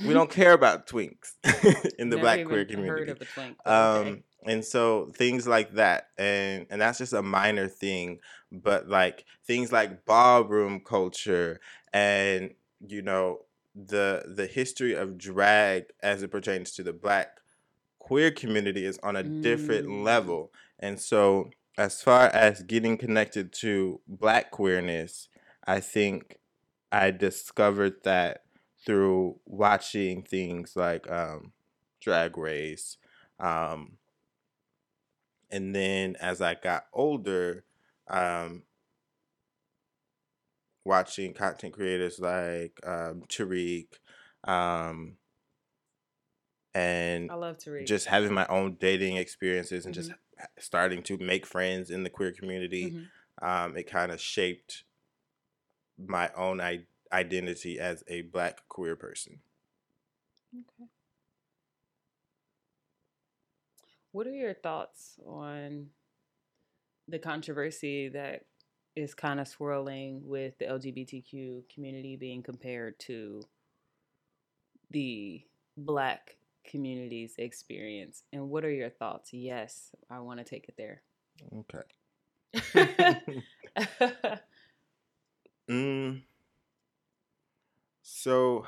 We 0.05 0.13
don't 0.13 0.29
care 0.31 0.53
about 0.53 0.87
twinks 0.87 1.33
in 1.99 2.09
the 2.09 2.15
Never 2.15 2.21
black 2.21 2.45
queer 2.45 2.65
community. 2.65 3.13
twink? 3.33 3.57
okay. 3.65 4.09
Um, 4.09 4.23
and 4.47 4.65
so 4.65 5.11
things 5.15 5.47
like 5.47 5.73
that, 5.73 6.07
and 6.17 6.65
and 6.71 6.81
that's 6.81 6.97
just 6.97 7.13
a 7.13 7.21
minor 7.21 7.67
thing, 7.67 8.19
but 8.51 8.87
like 8.89 9.25
things 9.45 9.71
like 9.71 10.05
ballroom 10.05 10.79
culture, 10.83 11.59
and 11.93 12.55
you 12.87 13.03
know 13.03 13.45
the 13.75 14.23
the 14.35 14.47
history 14.47 14.93
of 14.95 15.17
drag 15.17 15.83
as 16.01 16.23
it 16.23 16.31
pertains 16.31 16.71
to 16.71 16.83
the 16.83 16.93
black 16.93 17.37
queer 17.99 18.31
community 18.31 18.83
is 18.85 18.97
on 19.03 19.15
a 19.15 19.23
different 19.23 19.85
Mm. 19.87 20.03
level, 20.03 20.51
and 20.79 20.99
so 20.99 21.51
as 21.77 22.01
far 22.01 22.25
as 22.27 22.63
getting 22.63 22.97
connected 22.97 23.53
to 23.53 24.01
black 24.07 24.49
queerness, 24.51 25.29
I 25.67 25.79
think 25.81 26.37
I 26.91 27.11
discovered 27.11 28.03
that 28.03 28.43
through 28.85 29.39
watching 29.45 30.23
things 30.23 30.75
like 30.75 31.09
um, 31.09 31.53
Drag 32.01 32.37
Race. 32.37 32.97
Um, 33.39 33.97
and 35.49 35.75
then 35.75 36.15
as 36.19 36.41
I 36.41 36.55
got 36.55 36.85
older, 36.93 37.63
um, 38.07 38.63
watching 40.83 41.33
content 41.33 41.73
creators 41.73 42.19
like 42.19 42.79
um, 42.85 43.23
Tariq, 43.27 43.87
um, 44.43 45.17
and 46.73 47.29
I 47.29 47.35
love 47.35 47.57
read. 47.67 47.87
just 47.87 48.07
having 48.07 48.33
my 48.33 48.45
own 48.47 48.77
dating 48.79 49.17
experiences 49.17 49.85
and 49.85 49.93
Mm-hmm. 49.93 50.09
just 50.09 50.19
starting 50.59 51.03
to 51.03 51.17
make 51.17 51.45
friends 51.45 51.89
in 51.91 52.03
the 52.03 52.09
queer 52.09 52.31
community, 52.31 52.93
Mhm. 52.93 53.07
um, 53.41 53.77
it 53.77 53.83
kind 53.87 54.11
of 54.11 54.19
shaped 54.21 54.83
my 56.07 56.29
own 56.35 56.61
I- 56.61 56.85
identity 57.11 57.79
as 57.79 58.03
a 58.07 58.21
black 58.21 58.67
queer 58.69 58.95
person. 58.95 59.39
Okay. 60.53 60.89
What 64.11 64.27
are 64.27 64.31
your 64.31 64.53
thoughts 64.53 65.19
on 65.25 65.87
the 67.07 67.19
controversy 67.19 68.09
that 68.09 68.45
is 68.95 69.13
kind 69.13 69.39
of 69.39 69.47
swirling 69.47 70.21
with 70.25 70.57
the 70.57 70.65
LGBTQ 70.65 71.63
community 71.73 72.17
being 72.17 72.43
compared 72.43 72.99
to 72.99 73.41
the 74.89 75.41
black 75.77 76.35
community's 76.69 77.35
experience? 77.37 78.23
And 78.33 78.49
what 78.49 78.65
are 78.65 78.71
your 78.71 78.89
thoughts? 78.89 79.31
Yes, 79.31 79.91
I 80.09 80.19
want 80.19 80.39
to 80.39 80.43
take 80.43 80.67
it 80.67 80.75
there. 80.77 81.01
Okay. 81.53 81.83
Mm. 85.71 86.23
So 88.03 88.65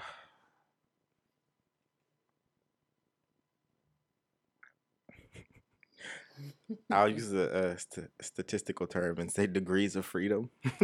I'll 6.91 7.10
use 7.10 7.33
a, 7.33 7.48
a 7.74 7.79
st- 7.79 8.10
statistical 8.22 8.88
term 8.88 9.19
and 9.19 9.31
say 9.31 9.48
degrees 9.48 9.95
of 9.95 10.05
freedom. 10.05 10.50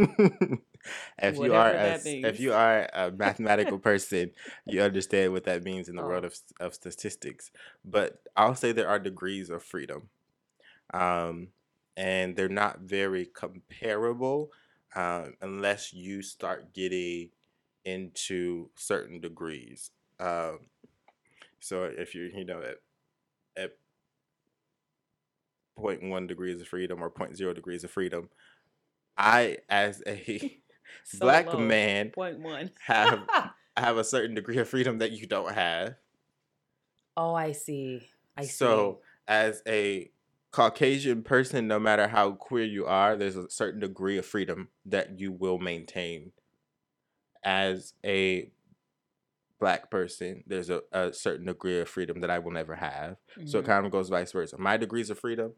if 1.22 1.40
you 1.40 1.54
are 1.54 1.72
a, 1.72 2.00
if 2.24 2.40
you 2.40 2.54
are 2.54 2.90
a 2.94 3.12
mathematical 3.18 3.80
person, 3.80 4.32
you 4.68 4.82
understand 4.82 5.34
what 5.34 5.46
that 5.46 5.64
means 5.64 5.90
in 5.90 5.96
the 5.96 6.04
world 6.04 6.26
Oh. 6.26 6.28
of 6.28 6.36
of 6.60 6.74
statistics. 6.76 7.52
But 7.86 8.22
I'll 8.38 8.56
say 8.56 8.72
there 8.72 8.90
are 8.90 9.00
degrees 9.00 9.50
of 9.50 9.64
freedom, 9.64 10.10
um, 10.94 11.50
and 11.98 12.36
they're 12.36 12.50
not 12.50 12.82
very 12.82 13.26
comparable 13.26 14.52
um, 14.96 15.34
unless 15.42 15.94
you 15.94 16.22
start 16.22 16.74
getting 16.74 17.30
into 17.86 18.70
certain 18.76 19.20
degrees. 19.22 19.92
Um, 20.20 20.60
so 21.60 21.84
if 21.86 22.16
you're 22.16 22.28
you 22.28 22.46
know 22.46 22.62
at 22.62 22.78
at 23.62 23.78
0.1 25.78 26.28
degrees 26.28 26.62
of 26.62 26.68
freedom 26.68 27.02
or 27.02 27.10
0.0 27.10 27.56
degrees 27.56 27.84
of 27.84 27.92
freedom. 27.92 28.30
I, 29.18 29.58
as 29.70 30.02
a 30.08 30.62
So 31.04 31.20
black 31.20 31.54
low. 31.54 31.60
man, 31.60 32.12
Point 32.12 32.40
one. 32.40 32.72
have 32.86 33.20
have 33.78 33.98
a 33.98 34.04
certain 34.04 34.36
degree 34.36 34.58
of 34.58 34.68
freedom 34.68 34.98
that 35.00 35.12
you 35.12 35.28
don't 35.28 35.54
have. 35.54 35.96
oh, 37.18 37.34
I 37.34 37.52
see. 37.52 38.10
I 38.38 38.44
so, 38.44 39.00
as 39.28 39.62
a 39.68 40.12
Caucasian 40.52 41.22
person, 41.24 41.68
no 41.68 41.80
matter 41.80 42.08
how 42.08 42.32
queer 42.32 42.64
you 42.66 42.86
are, 42.86 43.16
there's 43.16 43.36
a 43.36 43.50
certain 43.50 43.80
degree 43.80 44.18
of 44.18 44.26
freedom 44.26 44.70
that 44.86 45.20
you 45.20 45.32
will 45.32 45.60
maintain. 45.60 46.32
As 47.44 47.94
a 48.04 48.52
black 49.60 49.92
person, 49.92 50.44
there's 50.48 50.70
a, 50.70 50.82
a 50.92 51.14
certain 51.14 51.46
degree 51.46 51.80
of 51.80 51.88
freedom 51.88 52.22
that 52.22 52.30
I 52.30 52.40
will 52.40 52.52
never 52.52 52.76
have. 52.76 53.18
see. 53.38 53.46
So 53.48 53.60
it 53.60 53.64
Mhm. 53.64 53.68
kind 53.68 53.86
of 53.86 53.92
goes 53.92 54.10
vice 54.10 54.32
versa. 54.32 54.58
My 54.58 54.76
degrees 54.78 55.10
of 55.10 55.20
freedom 55.20 55.54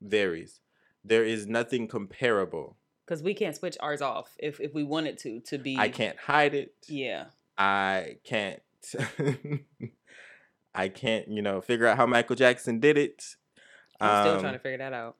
varies. 0.00 0.60
There 1.04 1.24
is 1.24 1.46
nothing 1.46 1.88
comparable. 1.88 2.76
because 3.04 3.22
we 3.22 3.34
can't 3.34 3.54
switch 3.54 3.76
ours 3.80 4.02
off 4.02 4.34
if 4.38 4.58
if 4.60 4.74
we 4.74 4.82
wanted 4.82 5.16
to 5.18 5.38
to 5.40 5.58
be. 5.58 5.76
I 5.78 5.88
can't 5.88 6.18
hide 6.18 6.54
it. 6.54 6.74
Yeah. 6.88 7.26
I 7.56 8.18
can't. 8.24 8.60
I 10.74 10.88
can't, 10.88 11.28
you 11.28 11.40
know, 11.40 11.60
figure 11.60 11.86
out 11.86 11.96
how 11.96 12.06
Michael 12.06 12.36
Jackson 12.36 12.80
did 12.80 12.98
it. 12.98 13.36
I'm 14.00 14.20
still 14.20 14.34
Um, 14.34 14.40
trying 14.40 14.52
to 14.54 14.58
figure 14.58 14.78
that 14.78 14.92
out. 14.92 15.16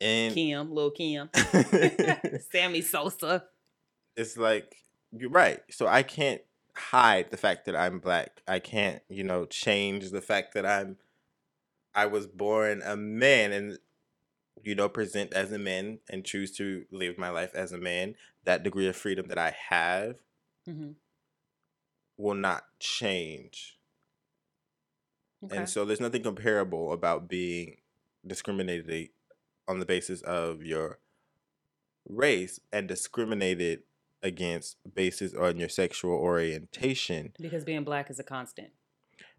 And 0.00 0.34
Kim, 0.34 0.72
little 0.72 0.90
Kim, 0.90 1.28
Sammy 2.52 2.80
Sosa. 2.80 3.44
it's 4.16 4.36
like 4.36 4.76
you're 5.12 5.30
right. 5.30 5.60
So 5.70 5.86
I 5.86 6.02
can't 6.02 6.40
hide 6.74 7.30
the 7.30 7.36
fact 7.36 7.66
that 7.66 7.76
I'm 7.76 7.98
black. 7.98 8.42
I 8.48 8.58
can't, 8.58 9.02
you 9.08 9.24
know, 9.24 9.44
change 9.44 10.10
the 10.10 10.22
fact 10.22 10.54
that 10.54 10.64
I'm 10.64 10.96
I 11.94 12.06
was 12.06 12.26
born 12.26 12.82
a 12.84 12.96
man 12.96 13.52
and 13.52 13.78
you 14.62 14.74
know 14.74 14.88
present 14.88 15.32
as 15.34 15.52
a 15.52 15.58
man 15.58 15.98
and 16.08 16.24
choose 16.24 16.50
to 16.52 16.84
live 16.90 17.18
my 17.18 17.30
life 17.30 17.54
as 17.54 17.72
a 17.72 17.78
man. 17.78 18.14
That 18.44 18.62
degree 18.62 18.88
of 18.88 18.96
freedom 18.96 19.28
that 19.28 19.38
I 19.38 19.54
have 19.68 20.16
hmm 20.66 20.92
will 22.16 22.34
not 22.34 22.64
change. 22.78 23.78
Okay. 25.44 25.56
And 25.56 25.68
so 25.68 25.84
there's 25.84 26.00
nothing 26.00 26.22
comparable 26.22 26.92
about 26.92 27.28
being 27.28 27.78
discriminated 28.26 29.10
on 29.68 29.78
the 29.78 29.86
basis 29.86 30.20
of 30.22 30.62
your 30.62 30.98
race 32.08 32.60
and 32.72 32.88
discriminated 32.88 33.82
against 34.22 34.76
basis 34.94 35.34
on 35.34 35.58
your 35.58 35.68
sexual 35.68 36.12
orientation 36.12 37.32
because 37.40 37.64
being 37.64 37.84
black 37.84 38.10
is 38.10 38.18
a 38.18 38.24
constant. 38.24 38.68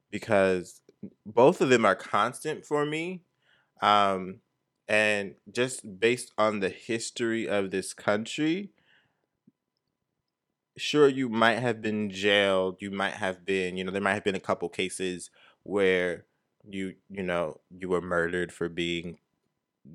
because 0.10 0.82
both 1.26 1.62
of 1.62 1.70
them 1.70 1.86
are 1.86 1.96
constant 1.96 2.66
for 2.66 2.86
me. 2.86 3.22
Um, 3.82 4.40
and 4.88 5.36
just 5.52 6.00
based 6.00 6.32
on 6.38 6.60
the 6.60 6.70
history 6.70 7.48
of 7.48 7.72
this 7.72 7.94
country, 7.94 8.72
sure 10.78 11.08
you 11.08 11.30
might 11.30 11.60
have 11.60 11.82
been 11.82 12.10
jailed 12.10 12.78
you 12.80 12.90
might 12.90 13.14
have 13.14 13.46
been 13.46 13.76
you 13.78 13.84
know 13.84 13.92
there 13.92 14.02
might 14.02 14.14
have 14.14 14.24
been 14.24 14.36
a 14.36 14.40
couple 14.40 14.70
cases 14.70 15.30
where 15.64 16.26
you 16.70 16.96
you 17.10 17.24
know 17.24 17.60
you 17.70 17.90
were 17.90 18.02
murdered 18.02 18.52
for 18.52 18.70
being 18.70 19.20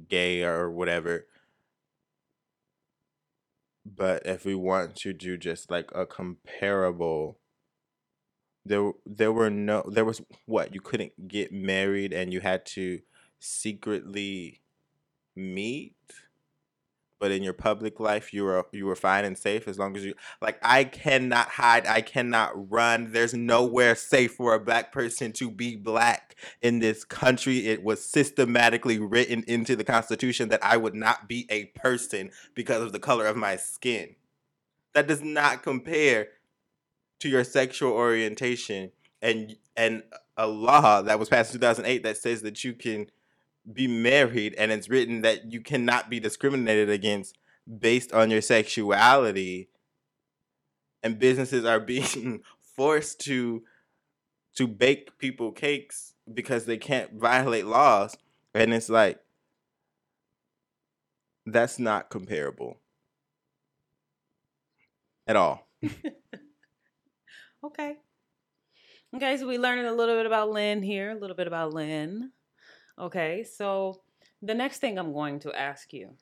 gay 0.08 0.42
or 0.44 0.70
whatever. 0.70 1.26
But 3.86 4.26
if 4.26 4.44
we 4.44 4.54
want 4.54 4.96
to 4.96 5.14
do 5.14 5.38
just 5.38 5.70
like 5.70 5.90
a 5.94 6.04
comparable 6.04 7.38
there 8.64 8.92
there 9.04 9.32
were 9.32 9.50
no 9.50 9.82
there 9.88 10.04
was 10.04 10.20
what 10.46 10.74
you 10.74 10.80
couldn't 10.80 11.28
get 11.28 11.52
married 11.52 12.12
and 12.12 12.32
you 12.32 12.40
had 12.40 12.66
to 12.66 13.00
secretly 13.38 14.60
meet 15.36 15.96
but 17.18 17.30
in 17.30 17.42
your 17.42 17.52
public 17.52 17.98
life 17.98 18.32
you 18.32 18.44
were 18.44 18.64
you 18.72 18.86
were 18.86 18.96
fine 18.96 19.24
and 19.24 19.38
safe 19.38 19.66
as 19.68 19.78
long 19.78 19.96
as 19.96 20.04
you 20.04 20.14
like 20.40 20.58
I 20.62 20.84
cannot 20.84 21.48
hide, 21.48 21.86
I 21.86 22.00
cannot 22.00 22.70
run. 22.70 23.12
There's 23.12 23.34
nowhere 23.34 23.94
safe 23.94 24.34
for 24.34 24.54
a 24.54 24.60
black 24.60 24.92
person 24.92 25.32
to 25.32 25.50
be 25.50 25.76
black 25.76 26.36
in 26.60 26.78
this 26.78 27.04
country. 27.04 27.66
It 27.66 27.82
was 27.82 28.04
systematically 28.04 28.98
written 28.98 29.44
into 29.46 29.76
the 29.76 29.84
constitution 29.84 30.48
that 30.50 30.64
I 30.64 30.76
would 30.76 30.94
not 30.94 31.28
be 31.28 31.46
a 31.50 31.66
person 31.66 32.30
because 32.54 32.82
of 32.82 32.92
the 32.92 32.98
color 32.98 33.26
of 33.26 33.36
my 33.36 33.56
skin. 33.56 34.16
That 34.94 35.06
does 35.06 35.22
not 35.22 35.62
compare 35.62 36.28
to 37.20 37.28
your 37.28 37.44
sexual 37.44 37.92
orientation 37.92 38.92
and 39.22 39.56
and 39.76 40.02
a 40.36 40.46
law 40.46 41.02
that 41.02 41.18
was 41.18 41.28
passed 41.28 41.54
in 41.54 41.60
2008 41.60 42.02
that 42.02 42.16
says 42.16 42.42
that 42.42 42.62
you 42.62 42.74
can 42.74 43.10
be 43.72 43.86
married 43.86 44.54
and 44.56 44.70
it's 44.70 44.88
written 44.88 45.22
that 45.22 45.52
you 45.52 45.60
cannot 45.60 46.08
be 46.08 46.20
discriminated 46.20 46.88
against 46.88 47.36
based 47.78 48.12
on 48.12 48.30
your 48.30 48.40
sexuality 48.40 49.68
and 51.02 51.18
businesses 51.18 51.64
are 51.64 51.80
being 51.94 52.42
forced 52.76 53.20
to 53.20 53.62
to 54.54 54.66
bake 54.66 55.18
people 55.18 55.52
cakes 55.52 56.14
because 56.32 56.64
they 56.64 56.78
can't 56.78 57.14
violate 57.14 57.66
laws 57.66 58.16
and 58.54 58.72
it's 58.72 58.88
like 58.88 59.20
that's 61.44 61.78
not 61.78 62.08
comparable 62.10 62.80
at 65.26 65.36
all 65.36 65.66
okay. 67.64 67.96
Okay, 69.14 69.36
so 69.36 69.46
we 69.46 69.58
learning 69.58 69.86
a 69.86 69.92
little 69.92 70.16
bit 70.16 70.26
about 70.26 70.50
Lynn 70.50 70.82
here, 70.82 71.10
a 71.10 71.18
little 71.18 71.36
bit 71.36 71.46
about 71.46 71.72
Lynn. 71.72 72.32
Okay, 72.98 73.44
so 73.44 74.00
the 74.42 74.54
next 74.54 74.78
thing 74.78 74.98
I'm 74.98 75.12
going 75.12 75.38
to 75.40 75.52
ask 75.52 75.92
you 75.92 76.16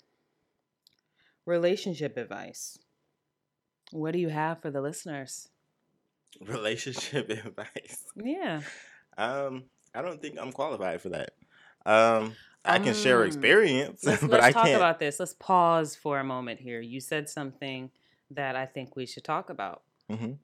relationship 1.46 2.16
advice. 2.16 2.78
What 3.92 4.12
do 4.12 4.18
you 4.18 4.28
have 4.30 4.60
for 4.62 4.70
the 4.70 4.80
listeners? 4.80 5.48
relationship 6.40 7.30
advice 7.46 8.04
Yeah. 8.16 8.62
um 9.16 9.62
i 9.94 10.02
don't 10.02 10.20
think 10.20 10.36
i'm 10.40 10.50
qualified 10.50 11.00
for 11.00 11.10
that 11.10 11.30
um 11.86 12.34
i 12.64 12.80
can 12.80 12.92
share 12.92 13.20
Um, 13.20 13.28
experience 13.28 14.02
Let's, 14.04 14.20
but 14.26 14.30
let's 14.32 14.46
i 14.46 14.50
talk 14.52 14.64
can't 14.64 14.76
about 14.76 14.98
this. 14.98 15.20
Let's 15.20 15.34
pause 15.34 15.94
for 15.94 16.18
a 16.18 16.24
moment 16.24 16.58
here. 16.58 16.80
You 16.80 16.98
said 16.98 17.28
something 17.28 17.90
that 18.32 18.56
I 18.56 18.66
think 18.66 18.96
we 18.96 19.06
should 19.06 19.22
talk 19.22 19.48
about. 19.48 19.82
Mhm. 20.10 20.38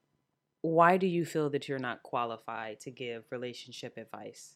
Why 0.61 0.95
do 0.95 1.07
you 1.07 1.25
feel 1.25 1.49
that 1.49 1.67
you're 1.67 1.77
not 1.79 2.03
qualified 2.03 2.79
to 2.81 2.89
give 2.91 3.25
relationship 3.31 3.97
advice? 3.97 4.55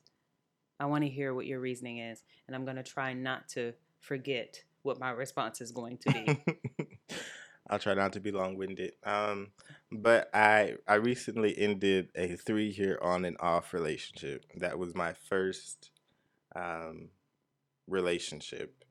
I 0.79 0.85
want 0.85 1.03
to 1.03 1.09
hear 1.09 1.33
what 1.33 1.45
your 1.45 1.59
reasoning 1.59 1.99
is, 1.99 2.23
and 2.47 2.55
I'm 2.55 2.65
going 2.65 2.77
to 2.77 2.83
try 2.83 3.13
not 3.13 3.47
to 3.49 3.73
forget 3.99 4.63
what 4.83 4.99
my 4.99 5.11
response 5.11 5.61
is 5.61 5.71
going 5.71 5.97
to 5.99 6.11
be. 6.11 6.43
I'll 7.69 7.79
try 7.79 7.95
not 7.95 8.13
to 8.13 8.19
be 8.19 8.31
long 8.31 8.57
winded. 8.57 8.93
Um, 9.03 9.47
but 9.91 10.29
I 10.33 10.75
I 10.87 10.95
recently 10.95 11.57
ended 11.57 12.09
a 12.15 12.35
three 12.35 12.69
year 12.69 12.99
on 13.01 13.25
and 13.25 13.37
off 13.39 13.73
relationship. 13.73 14.45
That 14.55 14.77
was 14.77 14.93
my 14.95 15.13
first 15.13 15.89
um, 16.55 17.09
relationship, 17.87 18.83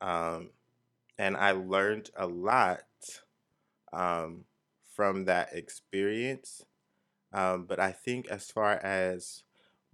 um, 0.00 0.50
and 1.18 1.36
I 1.36 1.52
learned 1.52 2.10
a 2.16 2.26
lot 2.26 2.82
um, 3.92 4.44
from 4.94 5.24
that 5.24 5.54
experience. 5.54 6.64
Um, 7.32 7.64
but 7.64 7.80
I 7.80 7.92
think 7.92 8.28
as 8.28 8.50
far 8.50 8.72
as 8.72 9.44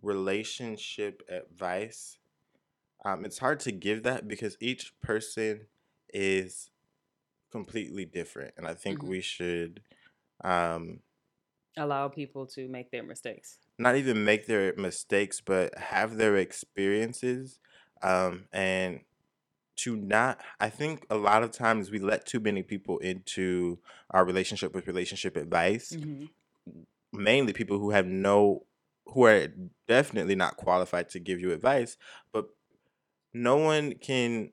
relationship 0.03 1.23
advice, 1.29 2.19
um, 3.05 3.25
it's 3.25 3.39
hard 3.39 3.61
to 3.61 3.73
give 3.73 4.03
that 4.05 4.29
because 4.29 4.57
each 4.61 4.99
person 5.01 5.69
is 6.13 6.71
completely 7.53 8.05
different, 8.07 8.55
and 8.57 8.67
I 8.67 8.75
think 8.75 9.03
Mhm. 9.03 9.09
we 9.09 9.21
should 9.21 9.83
um, 10.45 11.01
Allow 11.79 12.09
people 12.09 12.47
to 12.49 12.69
make 12.69 12.91
their 12.91 13.03
mistakes. 13.03 13.59
not 13.79 13.97
even 13.97 14.25
make 14.25 14.47
their 14.47 14.75
mistakes, 14.77 15.41
but 15.41 15.77
have 15.79 16.17
their 16.17 16.37
experiences, 16.37 17.61
um, 18.03 18.47
and 18.53 19.01
to 19.77 19.97
not. 19.97 20.41
I 20.61 20.71
think 20.71 21.07
a 21.11 21.17
lot 21.17 21.43
of 21.45 21.53
times 21.53 21.91
we 21.91 21.99
let 22.01 22.27
too 22.27 22.41
many 22.41 22.63
people 22.63 22.99
into 22.99 23.81
our 24.11 24.25
relationship 24.25 24.75
with 24.75 24.87
relationship 24.87 25.37
advice, 25.37 25.97
hmm 25.97 26.29
mainly 27.13 27.53
people 27.53 27.79
who 27.79 27.91
have 27.91 28.07
no, 28.07 28.67
who 29.09 29.25
are 29.25 29.49
definitely 29.87 30.35
not 30.35 30.57
qualified 30.57 31.09
to 31.11 31.21
give 31.21 31.41
you 31.41 31.53
advice, 31.53 31.97
but 32.33 32.49
no 33.33 33.57
one 33.57 33.95
can 33.97 34.53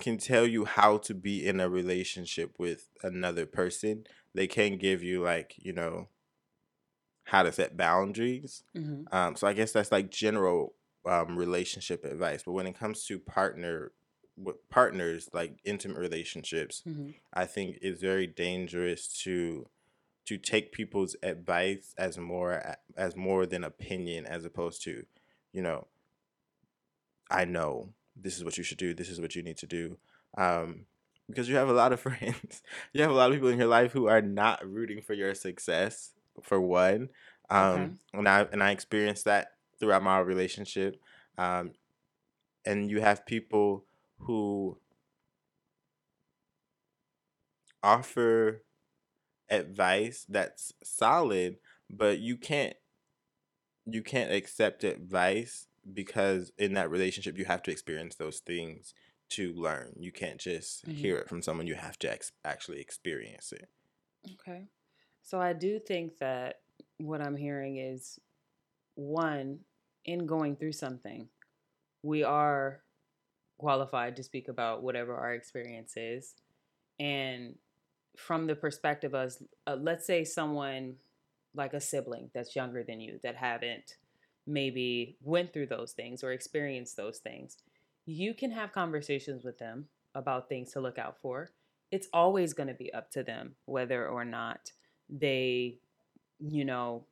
can 0.00 0.18
tell 0.18 0.46
you 0.46 0.64
how 0.64 0.98
to 0.98 1.14
be 1.14 1.46
in 1.46 1.60
a 1.60 1.68
relationship 1.68 2.58
with 2.58 2.90
another 3.02 3.46
person. 3.46 4.04
They 4.34 4.46
can 4.46 4.78
give 4.78 5.02
you 5.02 5.22
like, 5.22 5.54
you 5.58 5.72
know, 5.72 6.08
how 7.24 7.42
to 7.42 7.52
set 7.52 7.76
boundaries. 7.76 8.62
hmm 8.74 9.06
Um, 9.10 9.36
so 9.36 9.46
I 9.46 9.52
guess 9.52 9.72
that's 9.72 9.92
like 9.92 10.10
general 10.10 10.74
um, 11.04 11.36
relationship 11.36 12.04
advice. 12.04 12.42
But 12.42 12.52
when 12.52 12.66
it 12.66 12.74
comes 12.78 13.04
to 13.06 13.18
partner 13.18 13.92
with 14.36 14.56
partners, 14.68 15.28
like 15.32 15.58
intimate 15.64 15.98
relationships, 15.98 16.84
hmm 16.84 17.10
I 17.32 17.46
think 17.46 17.78
it's 17.82 18.00
very 18.00 18.26
dangerous 18.26 19.08
to 19.22 19.66
to 20.26 20.38
take 20.38 20.72
people's 20.72 21.16
advice 21.22 21.94
as 21.98 22.18
more 22.18 22.76
as 22.96 23.16
more 23.16 23.46
than 23.46 23.64
opinion 23.64 24.26
as 24.26 24.44
opposed 24.44 24.82
to, 24.84 25.06
you 25.52 25.62
know, 25.62 25.86
I 27.30 27.44
know 27.44 27.90
this 28.14 28.36
is 28.36 28.44
what 28.44 28.56
you 28.56 28.64
should 28.64 28.78
do. 28.78 28.94
This 28.94 29.08
is 29.08 29.20
what 29.20 29.34
you 29.34 29.42
need 29.42 29.58
to 29.58 29.66
do. 29.66 29.98
Um, 30.36 30.86
because 31.28 31.48
you 31.48 31.56
have 31.56 31.68
a 31.68 31.72
lot 31.72 31.92
of 31.92 32.00
friends, 32.06 32.62
you 32.92 33.02
have 33.02 33.10
a 33.10 33.14
lot 33.14 33.30
of 33.30 33.36
people 33.36 33.48
in 33.48 33.58
your 33.58 33.68
life 33.68 33.92
who 33.92 34.06
are 34.06 34.22
not 34.22 34.66
rooting 34.66 35.02
for 35.02 35.14
your 35.14 35.34
success. 35.34 36.12
For 36.42 36.60
one, 36.60 37.08
Okay. 37.50 37.92
um, 37.94 37.98
and 38.12 38.28
I 38.28 38.42
and 38.42 38.62
I 38.62 38.70
experienced 38.70 39.24
that 39.24 39.52
throughout 39.80 40.02
my 40.02 40.18
relationship. 40.18 41.00
Um, 41.38 41.72
and 42.66 42.90
you 42.90 43.00
have 43.00 43.24
people 43.24 43.86
who 44.18 44.78
offer 47.82 48.62
advice 49.50 50.24
that's 50.28 50.72
solid, 50.82 51.58
but 51.90 52.18
you 52.18 52.36
can't 52.36 52.76
you 53.86 54.02
can't 54.02 54.32
accept 54.32 54.82
advice 54.84 55.68
because 55.92 56.50
in 56.58 56.74
that 56.74 56.90
relationship 56.90 57.38
you 57.38 57.44
have 57.44 57.62
to 57.62 57.70
experience 57.70 58.16
those 58.16 58.40
things 58.40 58.94
to 59.28 59.52
learn. 59.54 59.94
You 59.98 60.12
can't 60.12 60.40
just 60.40 60.84
Mhm. 60.86 60.94
hear 60.94 61.18
it 61.18 61.28
from 61.28 61.42
someone. 61.42 61.66
You 61.66 61.76
have 61.76 61.98
to 62.00 62.10
ex- 62.10 62.32
actually 62.44 62.80
experience 62.80 63.52
it. 63.52 63.68
Okay. 64.34 64.68
So 65.22 65.40
I 65.40 65.52
do 65.52 65.78
think 65.78 66.18
that 66.18 66.62
what 66.98 67.20
I'm 67.20 67.36
hearing 67.36 67.76
is 67.76 68.18
one, 68.94 69.64
in 70.04 70.26
going 70.26 70.56
through 70.56 70.72
something, 70.72 71.28
we 72.02 72.22
are 72.22 72.84
qualified 73.58 74.16
to 74.16 74.22
speak 74.22 74.48
about 74.48 74.82
whatever 74.82 75.16
our 75.16 75.34
experience 75.34 75.96
is. 75.96 76.34
And 76.98 77.58
from 78.16 78.46
the 78.46 78.56
perspective 78.56 79.14
of, 79.14 79.34
uh, 79.66 79.76
let's 79.80 80.06
say 80.06 80.24
someone 80.24 80.96
like 81.54 81.74
a 81.74 81.80
sibling 81.80 82.30
that's 82.34 82.56
younger 82.56 82.82
than 82.82 83.00
you 83.00 83.18
that 83.22 83.36
haven't 83.36 83.96
maybe 84.46 85.16
went 85.22 85.52
through 85.52 85.66
those 85.66 85.92
things 85.92 86.22
or 86.22 86.32
experienced 86.32 86.96
those 86.96 87.18
things, 87.18 87.56
you 88.04 88.34
can 88.34 88.50
have 88.52 88.72
conversations 88.72 89.44
with 89.44 89.58
them 89.58 89.86
about 90.14 90.48
things 90.48 90.72
to 90.72 90.80
look 90.80 90.98
out 90.98 91.16
for. 91.20 91.50
It's 91.90 92.08
always 92.12 92.52
going 92.52 92.68
to 92.68 92.74
be 92.74 92.92
up 92.92 93.10
to 93.12 93.22
them 93.22 93.54
whether 93.64 94.06
or 94.08 94.24
not 94.24 94.72
they, 95.08 95.78
you 96.38 96.64
know, 96.64 97.04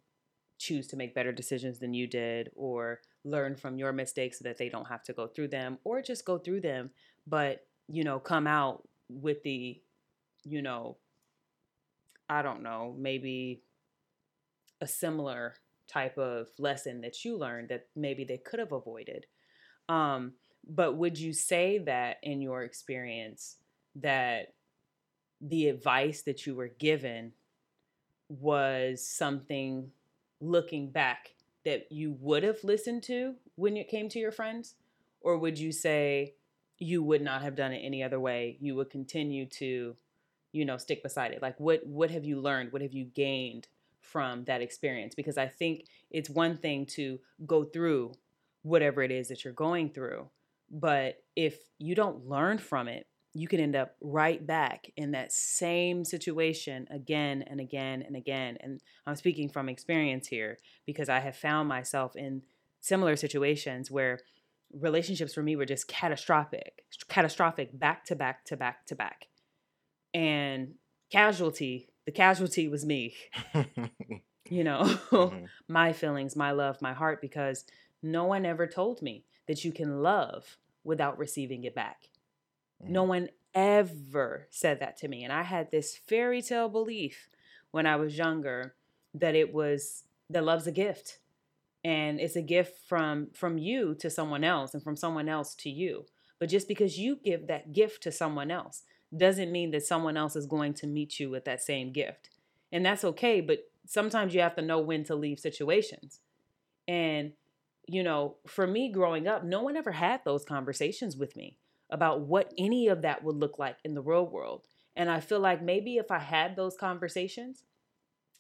choose 0.58 0.86
to 0.88 0.96
make 0.96 1.14
better 1.14 1.32
decisions 1.32 1.78
than 1.78 1.94
you 1.94 2.06
did 2.06 2.50
or 2.54 3.00
learn 3.24 3.56
from 3.56 3.78
your 3.78 3.92
mistakes 3.92 4.38
so 4.38 4.44
that 4.44 4.58
they 4.58 4.68
don't 4.68 4.88
have 4.88 5.02
to 5.02 5.12
go 5.12 5.26
through 5.26 5.48
them 5.48 5.78
or 5.84 6.00
just 6.00 6.24
go 6.24 6.38
through 6.38 6.60
them 6.60 6.90
but 7.26 7.66
you 7.88 8.04
know 8.04 8.18
come 8.18 8.46
out 8.46 8.86
with 9.08 9.42
the 9.42 9.80
you 10.44 10.62
know 10.62 10.96
i 12.28 12.42
don't 12.42 12.62
know 12.62 12.94
maybe 12.98 13.62
a 14.80 14.86
similar 14.86 15.54
type 15.86 16.16
of 16.18 16.46
lesson 16.58 17.00
that 17.00 17.24
you 17.24 17.36
learned 17.36 17.68
that 17.68 17.86
maybe 17.94 18.24
they 18.24 18.38
could 18.38 18.58
have 18.58 18.72
avoided 18.72 19.26
um 19.88 20.32
but 20.66 20.96
would 20.96 21.18
you 21.18 21.32
say 21.32 21.78
that 21.78 22.16
in 22.22 22.40
your 22.40 22.62
experience 22.62 23.56
that 23.96 24.54
the 25.40 25.68
advice 25.68 26.22
that 26.22 26.46
you 26.46 26.54
were 26.54 26.68
given 26.68 27.32
was 28.28 29.06
something 29.06 29.90
looking 30.40 30.90
back 30.90 31.34
that 31.64 31.90
you 31.90 32.16
would 32.20 32.42
have 32.42 32.62
listened 32.64 33.02
to 33.04 33.34
when 33.56 33.76
it 33.76 33.88
came 33.88 34.08
to 34.08 34.18
your 34.18 34.32
friends? 34.32 34.74
Or 35.20 35.38
would 35.38 35.58
you 35.58 35.72
say 35.72 36.34
you 36.78 37.02
would 37.02 37.22
not 37.22 37.42
have 37.42 37.56
done 37.56 37.72
it 37.72 37.80
any 37.84 38.02
other 38.02 38.20
way? 38.20 38.58
You 38.60 38.74
would 38.76 38.90
continue 38.90 39.46
to, 39.46 39.96
you 40.54 40.64
know, 40.64 40.76
stick 40.76 41.02
beside 41.02 41.32
it. 41.32 41.42
Like 41.42 41.58
what 41.58 41.84
what 41.86 42.10
have 42.10 42.24
you 42.24 42.40
learned? 42.40 42.72
What 42.72 42.80
have 42.80 42.92
you 42.92 43.04
gained 43.04 43.66
from 44.00 44.44
that 44.44 44.62
experience? 44.62 45.14
Because 45.14 45.36
I 45.36 45.48
think 45.48 45.86
it's 46.10 46.30
one 46.30 46.56
thing 46.56 46.86
to 46.86 47.18
go 47.44 47.64
through 47.64 48.12
whatever 48.62 49.02
it 49.02 49.10
is 49.10 49.28
that 49.28 49.44
you're 49.44 49.52
going 49.52 49.90
through, 49.90 50.28
but 50.70 51.22
if 51.36 51.58
you 51.78 51.94
don't 51.94 52.26
learn 52.26 52.58
from 52.58 52.88
it, 52.88 53.06
you 53.34 53.48
can 53.48 53.58
end 53.58 53.74
up 53.74 53.96
right 54.00 54.46
back 54.46 54.90
in 54.96 55.10
that 55.10 55.32
same 55.32 56.04
situation 56.04 56.86
again 56.88 57.42
and 57.42 57.60
again 57.60 58.02
and 58.06 58.14
again. 58.14 58.56
And 58.60 58.80
I'm 59.06 59.16
speaking 59.16 59.48
from 59.48 59.68
experience 59.68 60.28
here 60.28 60.58
because 60.86 61.08
I 61.08 61.18
have 61.18 61.36
found 61.36 61.68
myself 61.68 62.14
in 62.14 62.42
similar 62.80 63.16
situations 63.16 63.90
where 63.90 64.20
relationships 64.72 65.34
for 65.34 65.42
me 65.42 65.56
were 65.56 65.66
just 65.66 65.88
catastrophic, 65.88 66.84
catastrophic 67.08 67.76
back 67.76 68.04
to 68.04 68.14
back 68.14 68.44
to 68.44 68.56
back 68.56 68.86
to 68.86 68.94
back. 68.94 69.26
And 70.14 70.74
casualty, 71.10 71.90
the 72.06 72.12
casualty 72.12 72.68
was 72.68 72.86
me. 72.86 73.14
you 74.48 74.64
know, 74.64 74.82
mm-hmm. 75.10 75.44
my 75.68 75.92
feelings, 75.92 76.36
my 76.36 76.52
love, 76.52 76.80
my 76.80 76.94
heart, 76.94 77.20
because 77.20 77.64
no 78.02 78.24
one 78.24 78.46
ever 78.46 78.66
told 78.66 79.02
me 79.02 79.24
that 79.48 79.64
you 79.64 79.72
can 79.72 80.02
love 80.02 80.56
without 80.84 81.18
receiving 81.18 81.64
it 81.64 81.74
back. 81.74 82.08
No 82.80 83.04
mm. 83.04 83.08
one 83.08 83.28
ever 83.54 84.46
said 84.50 84.80
that 84.80 84.96
to 84.98 85.08
me. 85.08 85.24
And 85.24 85.32
I 85.32 85.42
had 85.42 85.70
this 85.70 85.96
fairy 85.96 86.42
tale 86.42 86.68
belief 86.68 87.28
when 87.70 87.86
I 87.86 87.96
was 87.96 88.18
younger 88.18 88.74
that 89.14 89.34
it 89.34 89.52
was 89.52 90.04
that 90.30 90.44
love's 90.44 90.66
a 90.66 90.72
gift. 90.72 91.18
And 91.82 92.18
it's 92.18 92.36
a 92.36 92.42
gift 92.42 92.78
from 92.88 93.28
from 93.34 93.58
you 93.58 93.94
to 93.96 94.10
someone 94.10 94.44
else 94.44 94.74
and 94.74 94.82
from 94.82 94.96
someone 94.96 95.28
else 95.28 95.54
to 95.56 95.70
you. 95.70 96.06
But 96.38 96.48
just 96.48 96.66
because 96.68 96.98
you 96.98 97.18
give 97.22 97.46
that 97.46 97.72
gift 97.72 98.02
to 98.04 98.12
someone 98.12 98.50
else 98.50 98.82
doesn't 99.16 99.52
mean 99.52 99.70
that 99.72 99.84
someone 99.84 100.16
else 100.16 100.36
is 100.36 100.46
going 100.46 100.74
to 100.74 100.86
meet 100.86 101.20
you 101.20 101.30
with 101.30 101.44
that 101.44 101.62
same 101.62 101.92
gift. 101.92 102.30
And 102.72 102.84
that's 102.84 103.04
okay, 103.04 103.40
but 103.40 103.70
sometimes 103.86 104.34
you 104.34 104.40
have 104.40 104.56
to 104.56 104.62
know 104.62 104.80
when 104.80 105.04
to 105.04 105.14
leave 105.14 105.38
situations. 105.38 106.20
And 106.88 107.32
you 107.86 108.02
know, 108.02 108.36
for 108.46 108.66
me 108.66 108.90
growing 108.90 109.28
up, 109.28 109.44
no 109.44 109.62
one 109.62 109.76
ever 109.76 109.92
had 109.92 110.24
those 110.24 110.44
conversations 110.44 111.16
with 111.16 111.36
me 111.36 111.58
about 111.90 112.22
what 112.22 112.52
any 112.56 112.88
of 112.88 113.02
that 113.02 113.22
would 113.22 113.36
look 113.36 113.58
like 113.58 113.76
in 113.84 113.94
the 113.94 114.00
real 114.00 114.26
world. 114.26 114.66
And 114.96 115.10
I 115.10 115.20
feel 115.20 115.40
like 115.40 115.62
maybe 115.62 115.96
if 115.96 116.10
I 116.10 116.18
had 116.18 116.56
those 116.56 116.76
conversations, 116.76 117.64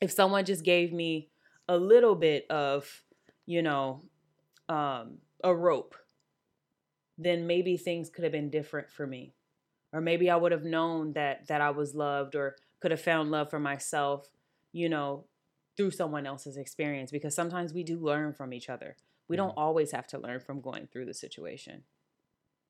if 0.00 0.10
someone 0.10 0.44
just 0.44 0.64
gave 0.64 0.92
me 0.92 1.28
a 1.68 1.76
little 1.76 2.14
bit 2.14 2.46
of, 2.50 3.02
you 3.46 3.62
know, 3.62 4.02
um, 4.68 5.18
a 5.42 5.54
rope, 5.54 5.94
then 7.18 7.46
maybe 7.46 7.76
things 7.76 8.08
could 8.08 8.24
have 8.24 8.32
been 8.32 8.50
different 8.50 8.90
for 8.90 9.06
me. 9.06 9.34
Or 9.94 10.00
maybe 10.00 10.28
I 10.28 10.36
would 10.36 10.52
have 10.52 10.64
known 10.64 11.12
that 11.12 11.46
that 11.46 11.60
I 11.60 11.70
was 11.70 11.94
loved 11.94 12.34
or 12.34 12.56
could 12.80 12.90
have 12.90 13.00
found 13.00 13.30
love 13.30 13.48
for 13.48 13.60
myself, 13.60 14.28
you 14.72 14.88
know, 14.88 15.24
through 15.76 15.92
someone 15.92 16.26
else's 16.26 16.56
experience 16.56 17.10
because 17.10 17.34
sometimes 17.34 17.72
we 17.72 17.84
do 17.84 17.98
learn 17.98 18.34
from 18.34 18.52
each 18.52 18.68
other. 18.68 18.96
We 19.28 19.36
don't 19.36 19.50
mm-hmm. 19.50 19.58
always 19.58 19.92
have 19.92 20.06
to 20.08 20.18
learn 20.18 20.40
from 20.40 20.60
going 20.60 20.88
through 20.88 21.06
the 21.06 21.14
situation. 21.14 21.84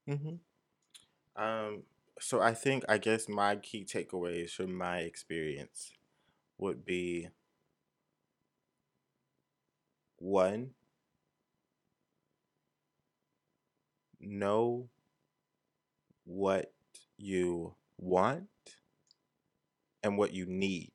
Mm-hmm. 0.09 1.43
Um, 1.43 1.83
so 2.21 2.41
I 2.41 2.55
think 2.55 2.85
I 2.89 2.99
guess 2.99 3.29
my 3.29 3.57
key 3.57 3.85
takeaways 3.85 4.51
from 4.51 4.77
my 4.77 4.99
experience 4.99 5.93
would 6.59 6.85
be 6.85 7.29
one, 10.19 10.71
know 14.21 14.89
what 16.25 16.73
you 17.17 17.75
want 17.99 18.49
and 20.03 20.19
what 20.19 20.33
you 20.33 20.47
need. 20.47 20.93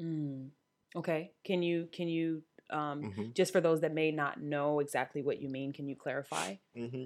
Mm. 0.00 0.50
Okay. 0.94 1.32
Can 1.44 1.62
you 1.62 1.88
can 1.92 2.08
you 2.08 2.42
um, 2.70 3.02
mm-hmm. 3.02 3.22
just 3.34 3.52
for 3.52 3.60
those 3.60 3.80
that 3.82 3.92
may 3.92 4.10
not 4.10 4.40
know 4.40 4.80
exactly 4.80 5.22
what 5.22 5.40
you 5.40 5.48
mean, 5.48 5.72
can 5.72 5.88
you 5.88 5.96
clarify? 5.96 6.56
Mm-hmm. 6.76 7.04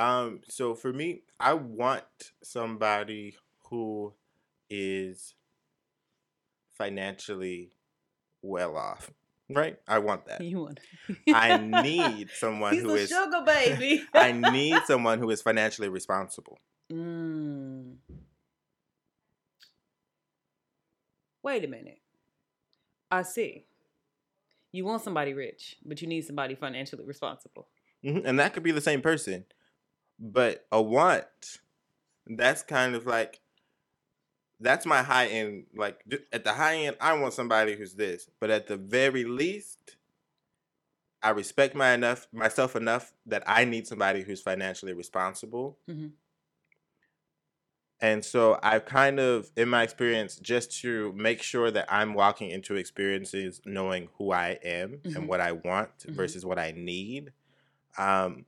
Um, 0.00 0.40
so 0.48 0.74
for 0.74 0.92
me, 0.92 1.22
I 1.38 1.54
want 1.54 2.04
somebody 2.42 3.36
who 3.70 4.14
is 4.70 5.34
financially 6.72 7.72
well 8.42 8.76
off. 8.76 9.10
Right? 9.50 9.78
I 9.86 9.98
want 9.98 10.26
that. 10.26 10.40
You 10.40 10.60
want 10.60 10.80
I 11.28 11.58
need 11.58 12.30
someone 12.30 12.78
who 12.78 12.94
is 12.94 13.10
sugar 13.10 13.42
baby. 13.44 14.02
I 14.14 14.32
need 14.52 14.80
someone 14.86 15.18
who 15.18 15.30
is 15.30 15.42
financially 15.42 15.88
responsible. 15.88 16.58
Mm. 16.92 17.96
Wait 21.42 21.64
a 21.64 21.68
minute. 21.68 22.00
I 23.10 23.22
see. 23.22 23.66
You 24.72 24.84
want 24.84 25.02
somebody 25.02 25.34
rich, 25.34 25.76
but 25.84 26.02
you 26.02 26.08
need 26.08 26.24
somebody 26.24 26.54
financially 26.54 27.04
responsible. 27.04 27.68
Mm-hmm. 28.04 28.26
And 28.26 28.40
that 28.40 28.54
could 28.54 28.62
be 28.62 28.72
the 28.72 28.80
same 28.80 29.00
person. 29.00 29.44
But 30.18 30.66
a 30.72 30.82
want, 30.82 31.24
that's 32.26 32.62
kind 32.62 32.94
of 32.94 33.06
like 33.06 33.40
that's 34.60 34.86
my 34.86 35.02
high 35.02 35.26
end. 35.26 35.66
Like 35.76 36.00
at 36.32 36.44
the 36.44 36.52
high 36.52 36.76
end, 36.76 36.96
I 37.00 37.12
want 37.14 37.34
somebody 37.34 37.76
who's 37.76 37.94
this. 37.94 38.28
But 38.40 38.50
at 38.50 38.66
the 38.66 38.76
very 38.76 39.24
least, 39.24 39.96
I 41.22 41.30
respect 41.30 41.74
my 41.74 41.92
enough 41.92 42.26
myself 42.32 42.76
enough 42.76 43.12
that 43.26 43.42
I 43.46 43.64
need 43.64 43.86
somebody 43.86 44.22
who's 44.22 44.40
financially 44.40 44.92
responsible. 44.92 45.78
Mm-hmm. 45.88 46.08
And 48.00 48.24
so 48.24 48.58
I 48.62 48.80
kind 48.80 49.20
of, 49.20 49.50
in 49.56 49.68
my 49.68 49.82
experience, 49.82 50.36
just 50.36 50.80
to 50.80 51.12
make 51.16 51.42
sure 51.42 51.70
that 51.70 51.86
I'm 51.88 52.14
walking 52.14 52.50
into 52.50 52.74
experiences 52.74 53.60
knowing 53.64 54.08
who 54.18 54.32
I 54.32 54.58
am 54.64 55.00
mm-hmm. 55.02 55.16
and 55.16 55.28
what 55.28 55.40
I 55.40 55.52
want 55.52 55.90
mm-hmm. 56.00 56.14
versus 56.14 56.44
what 56.44 56.58
I 56.58 56.72
need. 56.76 57.32
Um, 57.96 58.46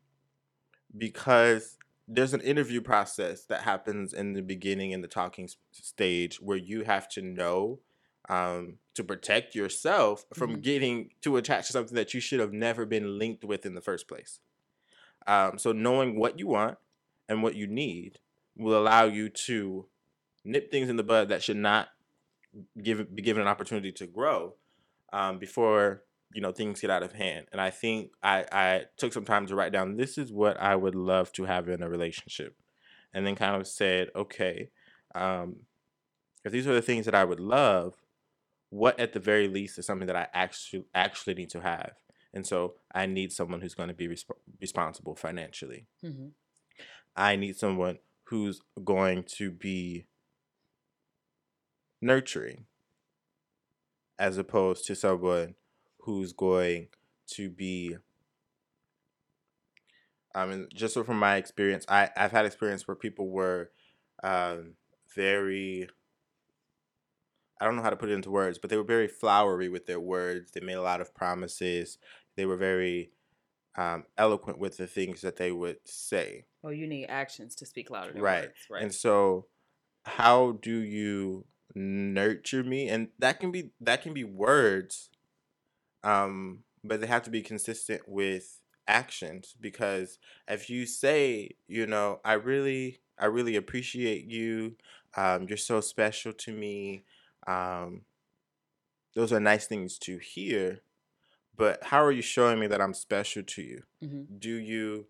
because 0.97 1.79
there's 2.09 2.35
an 2.35 2.41
interview 2.41 2.81
process 2.81 3.45
that 3.47 3.63
happens 3.63 4.13
in 4.13 4.33
the 4.33 4.43
beginning 4.43 4.91
in 4.91 5.01
the 5.01 5.09
talking 5.09 5.49
stage 5.73 6.41
where 6.41 6.57
you 6.57 6.83
have 6.83 7.09
to 7.11 7.23
know 7.23 7.81
um, 8.29 8.79
to 8.95 9.05
protect 9.05 9.55
yourself 9.55 10.25
from 10.35 10.53
mm-hmm. 10.53 10.61
getting 10.61 11.11
too 11.21 11.37
attached 11.37 11.69
to 11.69 11.73
something 11.73 11.95
that 11.95 12.15
you 12.15 12.21
should 12.21 12.41
have 12.41 12.53
never 12.53 12.85
been 12.85 13.19
linked 13.19 13.45
with 13.45 13.65
in 13.65 13.75
the 13.75 13.81
first 13.81 14.09
place. 14.09 14.41
Um, 15.27 15.59
so 15.59 15.73
knowing 15.73 16.19
what 16.19 16.39
you 16.39 16.49
want 16.49 16.79
and 17.29 17.43
what 17.43 17.55
you 17.55 17.67
need 17.67 18.19
will 18.57 18.79
allow 18.79 19.05
you 19.05 19.29
to 19.29 19.87
nip 20.45 20.71
things 20.71 20.89
in 20.89 20.97
the 20.97 21.03
bud 21.03 21.29
that 21.29 21.43
should 21.43 21.57
not 21.57 21.89
give 22.83 23.15
be 23.15 23.23
given 23.23 23.43
an 23.43 23.49
opportunity 23.49 23.93
to 23.93 24.07
grow 24.07 24.55
um, 25.13 25.39
before 25.39 26.03
you 26.33 26.41
know 26.41 26.53
things 26.53 26.81
get 26.81 26.91
out 26.91 27.03
of 27.03 27.13
hand. 27.13 27.47
And 27.53 27.61
i 27.61 27.71
think 27.71 28.11
i 28.23 28.45
i 28.53 28.83
took 28.97 29.13
some 29.13 29.25
time 29.25 29.47
to 29.47 29.55
write 29.55 29.73
down 29.73 29.97
this 29.97 30.19
is 30.19 30.33
what 30.33 30.61
i 30.61 30.75
would 30.75 30.95
love 30.95 31.33
to 31.33 31.45
have 31.45 31.69
in 31.69 31.83
a 31.83 31.89
relationship. 31.89 32.57
And 33.13 33.27
then 33.27 33.35
kind 33.35 33.61
of 33.61 33.67
said 33.67 34.09
okay 34.15 34.71
um 35.15 35.57
if 36.45 36.53
these 36.53 36.67
are 36.67 36.75
the 36.75 36.83
things 36.83 37.05
that 37.07 37.15
i 37.15 37.25
would 37.25 37.41
love 37.41 37.95
what 38.71 38.99
at 38.99 39.13
the 39.13 39.21
very 39.21 39.49
least 39.49 39.79
is 39.79 39.87
something 39.87 40.07
that 40.07 40.17
i 40.17 40.27
actually 40.33 40.85
actually 40.95 41.35
need 41.35 41.51
to 41.51 41.61
have? 41.61 41.93
And 42.33 42.47
so 42.47 42.75
i 42.95 43.07
need 43.07 43.33
someone 43.33 43.61
who's 43.61 43.75
going 43.75 43.89
to 43.89 43.95
be 43.95 44.09
resp- 44.09 44.31
responsible 44.61 45.15
financially. 45.15 45.87
Mm-hmm. 46.05 46.29
i 47.15 47.37
need 47.37 47.57
someone 47.57 47.99
who's 48.27 48.61
going 48.85 49.23
to 49.23 49.51
be 49.51 50.07
nurturing 52.01 52.67
as 54.19 54.39
opposed 54.39 54.87
to 54.87 54.95
someone 54.95 55.55
who's 56.01 56.33
going 56.33 56.89
to 57.27 57.51
be 57.51 57.97
I 60.35 60.45
mean, 60.45 60.69
just 60.75 60.93
so 60.93 61.03
from 61.03 61.19
my 61.19 61.37
experience, 61.37 61.87
I, 61.89 62.11
I've 62.15 62.31
had 62.31 62.45
experience 62.45 62.87
where 62.87 62.95
people 62.95 63.31
were 63.31 63.71
um, 64.23 64.75
very 65.15 65.89
I 67.59 67.65
don't 67.65 67.77
know 67.77 67.83
how 67.83 67.91
to 67.91 67.97
put 67.97 68.11
it 68.11 68.15
into 68.15 68.31
words, 68.31 68.59
but 68.59 68.69
they 68.69 68.77
were 68.77 68.85
very 68.85 69.09
flowery 69.09 69.71
with 69.71 69.87
their 69.87 70.01
words. 70.01 70.51
They 70.51 70.61
made 70.61 70.75
a 70.75 70.83
lot 70.83 71.01
of 71.01 71.15
promises. 71.15 71.97
They 72.37 72.45
were 72.45 72.59
very 72.59 73.13
um, 73.77 74.05
eloquent 74.17 74.59
with 74.59 74.77
the 74.77 74.87
things 74.87 75.21
that 75.21 75.37
they 75.37 75.53
would 75.53 75.79
say. 75.85 76.45
Oh, 76.65 76.71
you 76.71 76.87
need 76.87 77.07
actions 77.07 77.55
to 77.57 77.67
speak 77.67 77.91
louder 77.91 78.13
than 78.13 78.23
right. 78.23 78.45
words. 78.45 78.59
Right. 78.71 78.83
And 78.83 78.95
so, 78.95 79.47
how 80.05 80.59
do 80.63 80.77
you 80.77 81.45
nurture 81.75 82.65
me? 82.65 82.89
And 82.89 83.09
that 83.19 83.41
can 83.41 83.51
be 83.51 83.71
that 83.81 84.03
can 84.03 84.15
be 84.15 84.25
words, 84.25 85.11
um, 86.03 86.61
but 86.83 87.01
they 87.01 87.07
have 87.07 87.23
to 87.25 87.31
be 87.31 87.43
consistent 87.43 88.03
with 88.07 88.61
actions 88.89 89.55
because 89.61 90.19
if 90.49 90.71
you 90.71 90.87
say, 90.87 91.51
you 91.69 91.87
know, 91.87 92.21
I 92.25 92.35
really, 92.35 93.01
I 93.19 93.27
really 93.27 93.57
appreciate 93.57 94.25
you, 94.31 94.77
um, 95.17 95.47
you're 95.49 95.57
so 95.57 95.81
special 95.81 96.33
to 96.33 96.53
me, 96.53 97.05
um, 97.47 98.03
those 99.15 99.33
are 99.33 99.41
nice 99.41 99.67
things 99.67 99.99
to 100.01 100.19
hear, 100.19 100.81
but 101.57 101.83
how 101.85 102.03
are 102.05 102.13
you 102.13 102.23
showing 102.23 102.59
me 102.61 102.67
that 102.69 102.81
I'm 102.81 102.95
special 102.95 103.43
to 103.43 103.63
you? 103.63 103.83
hmm 104.01 104.23
Do 104.39 104.55
you, 104.57 105.07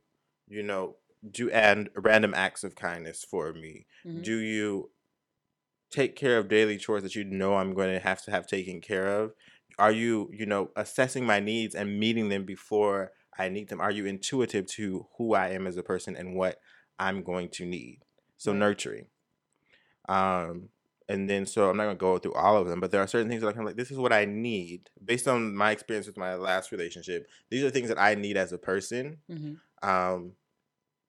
you 0.49 0.63
know, 0.63 0.97
do 1.31 1.51
and 1.51 1.91
random 1.97 2.35
acts 2.35 2.65
of 2.65 2.75
kindness 2.75 3.25
for 3.29 3.53
me? 3.53 3.87
hmm 4.05 4.23
Do 4.23 4.39
you 4.39 4.91
take 5.91 6.17
care 6.17 6.39
of 6.39 6.49
daily 6.49 6.79
chores 6.79 7.03
that 7.03 7.15
you 7.15 7.25
know 7.25 7.57
I'm 7.57 7.75
going 7.75 7.93
to 7.93 8.01
have 8.01 8.23
to 8.25 8.31
have 8.31 8.47
taken 8.47 8.81
care 8.81 9.07
of? 9.21 9.33
Are 9.79 9.93
you, 9.93 10.31
you 10.33 10.47
know, 10.47 10.71
assessing 10.77 11.25
my 11.27 11.41
needs 11.41 11.75
and 11.75 11.99
meeting 11.99 12.29
them 12.29 12.45
before 12.45 13.13
I 13.39 13.49
need 13.49 13.69
them? 13.69 13.81
Are 13.81 13.91
you 13.91 14.07
intuitive 14.07 14.67
to 14.67 15.07
who 15.19 15.35
I 15.35 15.51
am 15.51 15.67
as 15.67 15.77
a 15.77 15.83
person 15.83 16.17
and 16.17 16.35
what 16.35 16.59
I'm 16.99 17.23
going 17.23 17.51
to 17.51 17.67
need? 17.67 18.01
So 18.39 18.53
nurturing. 18.53 19.07
Um, 20.09 20.71
and 21.09 21.29
then 21.31 21.47
so 21.47 21.71
I'm 21.71 21.77
not 21.77 21.85
gonna 21.85 21.97
go 21.97 22.19
through 22.19 22.35
all 22.35 22.57
of 22.57 22.69
them, 22.69 22.81
but 22.81 22.91
there 22.91 23.01
are 23.01 23.07
certain 23.07 23.29
things 23.29 23.43
that 23.43 23.57
I'm 23.57 23.65
like, 23.65 23.77
this 23.77 23.91
is 23.91 23.99
what 23.99 24.13
I 24.13 24.25
need 24.25 24.91
based 25.05 25.29
on 25.29 25.55
my 25.55 25.71
experience 25.71 26.07
with 26.07 26.17
my 26.17 26.35
last 26.35 26.73
relationship. 26.73 27.27
These 27.51 27.65
are 27.65 27.71
things 27.71 27.89
that 27.89 28.01
I 28.01 28.15
need 28.15 28.37
as 28.37 28.53
a 28.53 28.59
person. 28.59 29.19
hmm 29.29 29.55
Um, 29.83 30.33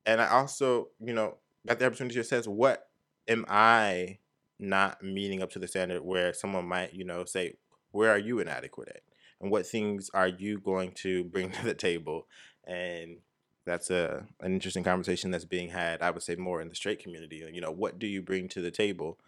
and 0.05 0.21
I 0.21 0.29
also, 0.29 0.89
you 0.99 1.13
know, 1.13 1.37
got 1.67 1.79
the 1.79 1.85
opportunity 1.85 2.15
to 2.15 2.21
assess 2.21 2.47
what 2.47 2.89
am 3.27 3.45
I 3.49 4.19
not 4.59 5.03
meeting 5.03 5.41
up 5.41 5.51
to 5.51 5.59
the 5.59 5.67
standard 5.67 6.01
where 6.01 6.33
someone 6.33 6.65
might, 6.65 6.93
you 6.93 7.03
know, 7.03 7.25
say, 7.25 7.55
where 7.91 8.09
are 8.09 8.17
you 8.17 8.39
inadequate 8.39 8.89
at? 8.89 9.01
And 9.41 9.51
what 9.51 9.67
things 9.67 10.09
are 10.13 10.27
you 10.27 10.59
going 10.59 10.91
to 10.93 11.23
bring 11.25 11.51
to 11.53 11.65
the 11.65 11.73
table? 11.73 12.27
And 12.63 13.17
that's 13.65 13.89
a 13.89 14.25
an 14.39 14.53
interesting 14.53 14.83
conversation 14.83 15.29
that's 15.31 15.45
being 15.45 15.69
had, 15.69 16.01
I 16.01 16.11
would 16.11 16.23
say 16.23 16.35
more 16.35 16.61
in 16.61 16.69
the 16.69 16.75
straight 16.75 16.99
community. 16.99 17.43
You 17.51 17.61
know, 17.61 17.71
what 17.71 17.99
do 17.99 18.07
you 18.07 18.21
bring 18.21 18.47
to 18.49 18.61
the 18.61 18.71
table? 18.71 19.19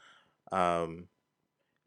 Um, 0.52 1.08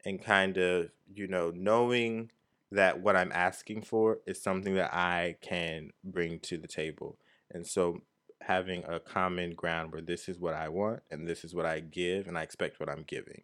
and 0.05 0.21
kind 0.23 0.57
of, 0.57 0.89
you 1.13 1.27
know, 1.27 1.51
knowing 1.55 2.31
that 2.71 2.99
what 2.99 3.15
I'm 3.15 3.31
asking 3.31 3.83
for 3.83 4.19
is 4.25 4.41
something 4.41 4.75
that 4.75 4.93
I 4.93 5.37
can 5.41 5.91
bring 6.03 6.39
to 6.41 6.57
the 6.57 6.67
table. 6.67 7.17
And 7.51 7.65
so 7.65 8.01
having 8.41 8.83
a 8.85 8.99
common 8.99 9.51
ground 9.51 9.91
where 9.91 10.01
this 10.01 10.27
is 10.27 10.39
what 10.39 10.53
I 10.53 10.69
want 10.69 11.01
and 11.09 11.27
this 11.27 11.45
is 11.45 11.55
what 11.55 11.65
I 11.65 11.79
give 11.79 12.27
and 12.27 12.37
I 12.37 12.41
expect 12.41 12.79
what 12.79 12.89
I'm 12.89 13.03
giving. 13.07 13.43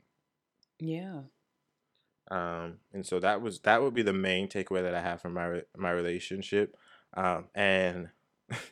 Yeah. 0.80 1.22
Um, 2.32 2.80
and 2.94 3.06
so 3.06 3.20
that 3.20 3.42
was 3.42 3.60
that 3.62 3.82
would 3.82 3.94
be 3.94 4.04
the 4.04 4.14
main 4.14 4.48
takeaway 4.48 4.84
that 4.84 4.94
I 4.94 5.02
have 5.02 5.22
from 5.22 5.34
my 5.34 5.46
re- 5.46 5.64
my 5.76 5.92
relationship. 5.92 6.76
Um, 7.16 7.46
and 7.56 8.10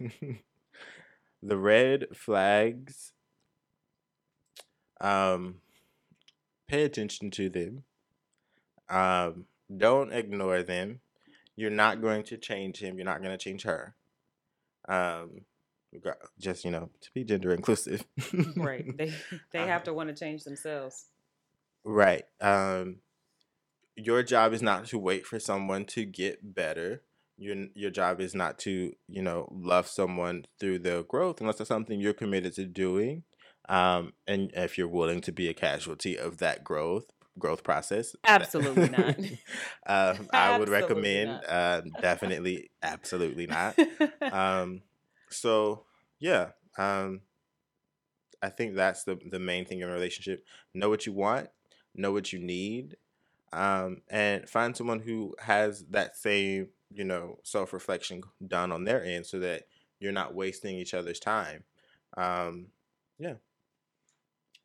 the 1.41 1.57
red 1.57 2.05
flags, 2.13 3.13
um, 5.01 5.55
pay 6.67 6.83
attention 6.83 7.31
to 7.31 7.49
them. 7.49 7.83
Um, 8.89 9.45
don't 9.75 10.13
ignore 10.13 10.63
them. 10.63 10.99
You're 11.55 11.71
not 11.71 12.01
going 12.01 12.23
to 12.25 12.37
change 12.37 12.79
him. 12.79 12.97
You're 12.97 13.05
not 13.05 13.21
going 13.21 13.37
to 13.37 13.43
change 13.43 13.63
her. 13.63 13.95
Um, 14.87 15.41
just 16.39 16.63
you 16.63 16.71
know 16.71 16.89
to 17.01 17.09
be 17.13 17.23
gender 17.23 17.51
inclusive. 17.53 18.05
Right. 18.55 18.85
They 18.97 19.13
they 19.51 19.59
Uh, 19.59 19.67
have 19.67 19.83
to 19.85 19.93
want 19.93 20.09
to 20.09 20.15
change 20.15 20.43
themselves. 20.43 21.05
Right. 21.83 22.23
Um, 22.41 22.97
your 23.95 24.21
job 24.21 24.53
is 24.53 24.61
not 24.61 24.85
to 24.87 24.99
wait 24.99 25.25
for 25.25 25.39
someone 25.39 25.85
to 25.85 26.05
get 26.05 26.53
better. 26.53 27.01
Your 27.37 27.55
your 27.73 27.89
job 27.89 28.21
is 28.21 28.35
not 28.35 28.59
to 28.59 28.93
you 29.07 29.21
know 29.21 29.47
love 29.51 29.87
someone 29.87 30.45
through 30.59 30.79
their 30.79 31.03
growth 31.03 31.41
unless 31.41 31.59
it's 31.59 31.67
something 31.69 31.99
you're 31.99 32.13
committed 32.13 32.53
to 32.55 32.65
doing. 32.65 33.23
Um, 33.69 34.13
and 34.25 34.51
if 34.53 34.77
you're 34.77 34.87
willing 34.87 35.21
to 35.21 35.31
be 35.31 35.49
a 35.49 35.53
casualty 35.53 36.17
of 36.17 36.37
that 36.37 36.63
growth 36.63 37.05
growth 37.37 37.63
process, 37.63 38.15
Absolutely 38.25 38.89
not. 38.89 39.19
um, 39.85 40.27
I 40.33 40.57
would 40.57 40.69
Absolutely 40.69 40.71
recommend 40.71 41.41
uh, 41.47 41.81
definitely 42.01 42.71
absolutely 42.81 43.47
not. 43.47 43.77
Um, 44.21 44.81
so 45.29 45.85
yeah, 46.19 46.49
um, 46.77 47.21
I 48.41 48.49
think 48.49 48.75
that's 48.75 49.03
the 49.03 49.17
the 49.29 49.39
main 49.39 49.65
thing 49.65 49.81
in 49.81 49.89
a 49.89 49.91
relationship. 49.91 50.43
Know 50.73 50.89
what 50.89 51.05
you 51.05 51.13
want, 51.13 51.49
know 51.95 52.11
what 52.11 52.31
you 52.33 52.39
need, 52.39 52.97
um, 53.53 54.01
and 54.09 54.47
find 54.49 54.75
someone 54.75 54.99
who 54.99 55.35
has 55.39 55.85
that 55.91 56.15
same 56.15 56.69
you 56.91 57.03
know 57.03 57.39
self 57.43 57.73
reflection 57.73 58.23
done 58.45 58.71
on 58.71 58.83
their 58.83 59.03
end, 59.03 59.25
so 59.25 59.39
that 59.39 59.63
you're 59.99 60.11
not 60.11 60.35
wasting 60.35 60.77
each 60.77 60.93
other's 60.93 61.19
time. 61.19 61.63
Um, 62.15 62.67
yeah. 63.19 63.35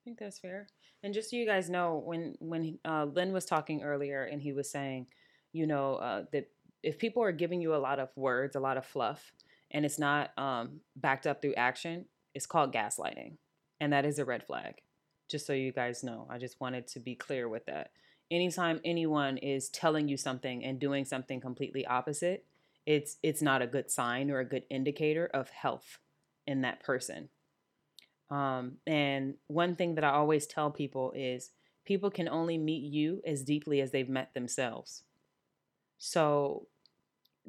I 0.03 0.05
think 0.05 0.19
that's 0.19 0.41
fair. 0.41 0.67
And 1.05 1.15
just 1.15 1.31
so 1.31 1.37
you 1.37 1.47
guys 1.47 1.71
know, 1.71 2.03
when 2.05 2.35
when 2.41 2.79
uh, 2.85 3.05
Lynn 3.05 3.33
was 3.33 3.45
talking 3.45 3.83
earlier, 3.85 4.25
and 4.25 4.43
he 4.43 4.53
was 4.53 4.69
saying, 4.69 5.07
you 5.53 5.67
know, 5.67 5.95
uh, 5.97 6.25
that 6.33 6.51
if 6.83 6.99
people 6.99 7.23
are 7.23 7.31
giving 7.31 7.61
you 7.61 7.75
a 7.75 7.77
lot 7.77 8.01
of 8.01 8.09
words, 8.17 8.57
a 8.57 8.61
lot 8.61 8.77
of 8.77 8.85
fluff, 8.85 9.33
and 9.71 9.85
it's 9.85 10.01
not 10.01 10.37
um, 10.37 10.81
backed 10.97 11.27
up 11.27 11.41
through 11.41 11.55
action, 11.55 12.07
it's 12.35 12.47
called 12.47 12.75
gaslighting, 12.75 13.37
and 13.81 13.93
that 13.93 14.05
is 14.05 14.19
a 14.19 14.25
red 14.25 14.45
flag. 14.45 14.81
Just 15.29 15.47
so 15.47 15.53
you 15.53 15.71
guys 15.71 16.03
know, 16.03 16.27
I 16.29 16.39
just 16.39 16.61
wanted 16.61 16.89
to 16.89 17.01
be 17.01 17.15
clear 17.15 17.49
with 17.49 17.67
that. 17.67 17.93
Anytime 18.29 18.81
anyone 18.85 19.37
is 19.37 19.69
telling 19.69 20.09
you 20.09 20.17
something 20.17 20.65
and 20.65 20.81
doing 20.81 21.05
something 21.05 21.41
completely 21.41 21.87
opposite, 21.87 22.45
it's 22.87 23.19
it's 23.23 23.41
not 23.43 23.63
a 23.63 23.69
good 23.69 23.89
sign 23.89 24.33
or 24.33 24.41
a 24.41 24.45
good 24.45 24.65
indicator 24.69 25.31
of 25.33 25.51
health 25.51 25.99
in 26.45 26.63
that 26.63 26.83
person. 26.83 27.29
Um, 28.33 28.79
and 28.87 29.35
one 29.49 29.77
thing 29.77 29.95
that 29.97 30.05
I 30.05 30.11
always 30.11 30.47
tell 30.47 30.71
people 30.71 31.13
is 31.15 31.51
people 31.85 32.11
can 32.11 32.31
only 32.31 32.57
meet 32.57 32.83
you 32.83 33.21
as 33.27 33.43
deeply 33.43 33.83
as 33.83 33.91
they've 33.91 34.09
met 34.09 34.33
themselves. 34.33 35.03
So 35.99 36.67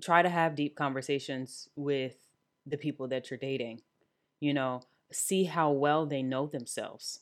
try 0.01 0.21
to 0.21 0.29
have 0.29 0.55
deep 0.55 0.75
conversations 0.75 1.69
with 1.77 2.17
the 2.65 2.75
people 2.75 3.07
that 3.07 3.31
you're 3.31 3.37
dating. 3.37 3.79
You 4.41 4.53
know, 4.53 4.81
see 5.09 5.45
how 5.45 5.71
well 5.71 6.05
they 6.05 6.21
know 6.21 6.47
themselves. 6.47 7.21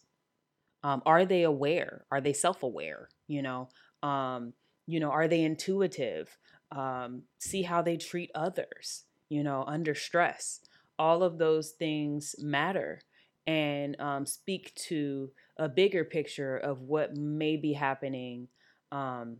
Um, 0.84 1.04
are 1.06 1.24
they 1.24 1.43
aware? 1.43 2.06
Are 2.12 2.19
they 2.19 2.34
self-aware? 2.34 3.10
You 3.28 3.43
know, 3.43 3.69
um, 4.02 4.54
you 4.88 5.00
know, 5.00 5.12
are 5.12 5.28
they 5.28 5.43
intuitive? 5.43 6.36
Um, 6.71 7.24
see 7.38 7.62
how 7.62 7.84
they 7.84 7.97
treat 7.97 8.32
others. 8.34 9.04
You 9.30 9.43
know, 9.43 9.63
under 9.67 9.93
stress. 9.93 10.62
All 10.97 11.21
of 11.21 11.38
those 11.38 11.69
things 11.69 12.34
matter 12.39 13.02
and 13.48 14.00
um, 14.00 14.26
speak 14.26 14.74
to 14.76 15.32
a 15.58 15.68
bigger 15.68 16.04
picture 16.04 16.58
of 16.58 16.82
what 16.82 17.16
may 17.16 17.58
be 17.58 17.74
happening 17.74 18.48
um, 18.92 19.38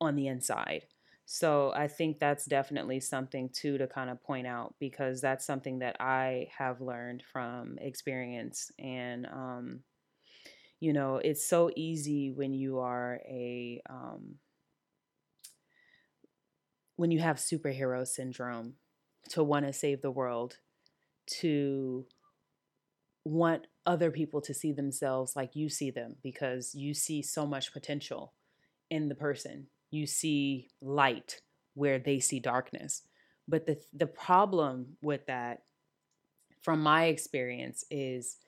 on 0.00 0.16
the 0.16 0.28
inside. 0.28 0.86
So 1.26 1.72
I 1.74 1.88
think 1.88 2.18
that's 2.18 2.44
definitely 2.44 3.00
something 3.00 3.48
too 3.48 3.78
to 3.78 3.86
kind 3.86 4.10
of 4.10 4.22
point 4.22 4.46
out 4.46 4.74
because 4.78 5.20
that's 5.20 5.46
something 5.46 5.78
that 5.78 5.96
I 5.98 6.48
have 6.56 6.80
learned 6.80 7.22
from 7.32 7.78
experience. 7.80 8.70
And, 8.78 9.26
um, 9.26 9.80
you 10.80 10.92
know, 10.92 11.16
it's 11.16 11.48
so 11.48 11.70
easy 11.76 12.30
when 12.30 12.52
you 12.52 12.80
are 12.80 13.20
a, 13.26 13.80
um, 13.88 14.34
when 16.96 17.10
you 17.10 17.20
have 17.20 17.36
superhero 17.36 18.06
syndrome 18.06 18.74
to 19.30 19.42
want 19.42 19.66
to 19.66 19.72
save 19.72 20.02
the 20.02 20.10
world, 20.10 20.58
to 21.26 22.04
want 23.24 23.66
other 23.86 24.10
people 24.10 24.40
to 24.42 24.54
see 24.54 24.72
themselves 24.72 25.34
like 25.34 25.56
you 25.56 25.68
see 25.68 25.90
them 25.90 26.16
because 26.22 26.74
you 26.74 26.94
see 26.94 27.22
so 27.22 27.46
much 27.46 27.72
potential 27.72 28.32
in 28.90 29.08
the 29.08 29.14
person. 29.14 29.66
You 29.90 30.06
see 30.06 30.68
light 30.80 31.40
where 31.74 31.98
they 31.98 32.20
see 32.20 32.40
darkness. 32.40 33.02
But 33.46 33.66
the 33.66 33.78
the 33.92 34.06
problem 34.06 34.96
with 35.02 35.26
that 35.26 35.62
from 36.62 36.80
my 36.80 37.04
experience 37.04 37.84
is 37.90 38.38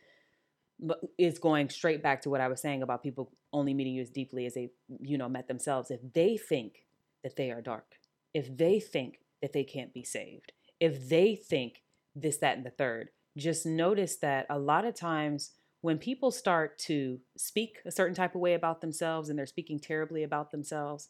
is 1.19 1.39
going 1.39 1.71
straight 1.71 2.03
back 2.03 2.23
to 2.23 2.31
what 2.31 2.41
I 2.41 2.49
was 2.49 2.61
saying 2.61 2.83
about 2.83 3.03
people 3.03 3.33
only 3.53 3.75
meeting 3.75 3.95
you 3.95 4.03
as 4.03 4.11
deeply 4.11 4.47
as 4.47 4.55
they 4.55 4.71
you 5.01 5.17
know 5.17 5.29
met 5.29 5.49
themselves 5.49 5.91
if 5.91 6.01
they 6.13 6.37
think 6.37 6.85
that 7.23 7.37
they 7.37 7.51
are 7.51 7.63
dark 7.63 7.95
if 8.35 8.55
they 8.55 8.79
think 8.79 9.21
that 9.41 9.53
they 9.55 9.65
can't 9.65 9.95
be 9.95 10.05
saved 10.05 10.53
if 10.79 11.09
they 11.09 11.35
think 11.35 11.83
this 12.15 12.37
that 12.39 12.59
and 12.59 12.67
the 12.67 12.71
third 12.71 13.09
just 13.37 13.67
notice 13.67 14.17
that 14.17 14.47
a 14.49 14.59
lot 14.59 14.85
of 14.85 14.95
times 14.95 15.53
when 15.81 15.99
people 15.99 16.31
start 16.31 16.79
to 16.79 17.21
speak 17.37 17.79
a 17.85 17.91
certain 17.91 18.15
type 18.15 18.35
of 18.35 18.41
way 18.41 18.55
about 18.55 18.81
themselves 18.81 19.29
and 19.29 19.39
they're 19.39 19.47
speaking 19.47 19.79
terribly 19.79 20.23
about 20.23 20.51
themselves, 20.51 21.09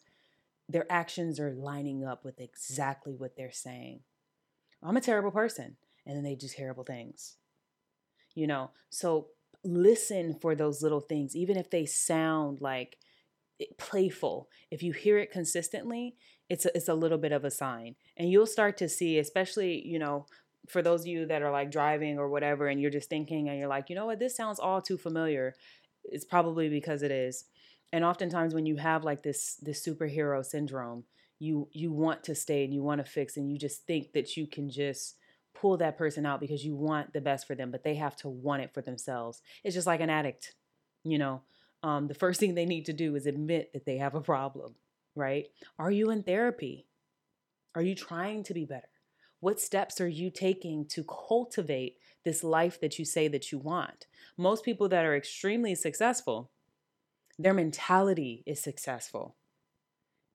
their 0.69 0.87
actions 0.91 1.39
are 1.39 1.55
lining 1.55 2.05
up 2.05 2.25
with 2.25 2.41
exactly 2.41 3.15
what 3.15 3.37
they're 3.37 3.53
saying. 3.53 4.01
I'm 4.83 4.97
a 4.97 5.01
terrible 5.01 5.31
person. 5.31 5.77
And 6.05 6.17
then 6.17 6.25
they 6.25 6.35
do 6.35 6.49
terrible 6.49 6.85
things. 6.85 7.37
You 8.35 8.47
know, 8.47 8.71
so 8.91 9.29
listen 9.65 10.35
for 10.41 10.55
those 10.55 10.83
little 10.83 11.01
things, 11.01 11.35
even 11.35 11.57
if 11.57 11.71
they 11.71 11.87
sound 11.87 12.61
like 12.61 12.99
eh, 13.61 13.65
playful. 13.79 14.49
If 14.71 14.83
you 14.83 14.93
hear 14.93 15.19
it 15.19 15.33
consistently, 15.33 16.17
it's 16.49 16.67
a, 16.67 16.77
it's 16.77 16.89
a 16.89 16.95
little 16.95 17.19
bit 17.19 17.33
of 17.33 17.45
a 17.45 17.51
sign. 17.51 17.97
And 18.17 18.31
you'll 18.31 18.47
start 18.47 18.77
to 18.79 18.89
see, 18.89 19.19
especially, 19.19 19.87
you 19.87 19.99
know, 19.99 20.27
for 20.69 20.83
those 20.83 21.03
of 21.03 21.07
you 21.07 21.27
that 21.27 21.43
are 21.43 21.51
like 21.51 21.71
driving 21.71 22.19
or 22.19 22.29
whatever, 22.29 22.69
and 22.69 22.81
you're 22.81 22.91
just 22.91 23.09
thinking 23.09 23.49
and 23.49 23.59
you're 23.59 23.69
like, 23.69 23.91
you 23.91 23.97
know 23.97 24.07
what, 24.07 24.19
this 24.19 24.37
sounds 24.37 24.59
all 24.59 24.81
too 24.81 24.99
familiar, 24.99 25.55
it's 26.05 26.25
probably 26.25 26.69
because 26.69 27.03
it 27.03 27.11
is. 27.11 27.45
And 27.93 28.05
oftentimes 28.05 28.55
when 28.55 28.67
you 28.67 28.77
have 28.77 29.05
like 29.05 29.23
this 29.23 29.57
this 29.63 29.85
superhero 29.85 30.45
syndrome, 30.45 31.05
you 31.39 31.69
you 31.73 31.93
want 31.93 32.25
to 32.25 32.35
stay 32.35 32.65
and 32.65 32.75
you 32.75 32.83
want 32.83 33.05
to 33.05 33.11
fix 33.11 33.37
and 33.37 33.51
you 33.51 33.59
just 33.59 33.87
think 33.87 34.13
that 34.13 34.37
you 34.37 34.47
can 34.47 34.71
just 34.71 35.17
pull 35.55 35.77
that 35.79 35.97
person 35.97 36.27
out 36.27 36.41
because 36.41 36.65
you 36.65 36.75
want 36.75 37.13
the 37.13 37.21
best 37.21 37.47
for 37.47 37.55
them, 37.55 37.71
but 37.71 37.83
they 37.83 37.95
have 37.95 38.17
to 38.17 38.29
want 38.29 38.63
it 38.63 38.75
for 38.75 38.83
themselves. 38.83 39.41
It's 39.65 39.75
just 39.75 39.87
like 39.87 40.01
an 40.01 40.11
addict, 40.11 40.55
you 41.05 41.19
know. 41.19 41.43
Um, 41.83 42.09
the 42.09 42.15
first 42.15 42.41
thing 42.41 42.55
they 42.55 42.67
need 42.67 42.87
to 42.87 42.93
do 42.93 43.15
is 43.17 43.27
admit 43.27 43.73
that 43.73 43.87
they 43.87 43.99
have 43.99 44.15
a 44.15 44.21
problem, 44.21 44.75
right? 45.15 45.47
Are 45.79 45.91
you 45.91 46.11
in 46.11 46.23
therapy? 46.23 46.87
Are 47.75 47.83
you 47.83 47.95
trying 47.95 48.43
to 48.45 48.55
be 48.55 48.65
better? 48.65 48.89
What 49.47 49.61
steps 49.61 50.01
are 50.01 50.09
you 50.09 50.29
taking 50.29 50.87
to 50.87 51.05
cultivate 51.05 51.99
this 52.25 52.43
life 52.43 52.81
that 52.81 52.99
you 52.99 53.05
say 53.05 53.29
that 53.29 53.53
you 53.53 53.59
want? 53.59 54.09
Most 54.37 54.65
people 54.65 54.89
that 54.89 55.05
are 55.05 55.15
extremely 55.15 55.77
successful, 55.77 56.51
their 57.39 57.55
mentality 57.55 58.43
is 58.45 58.61
successful. 58.61 59.37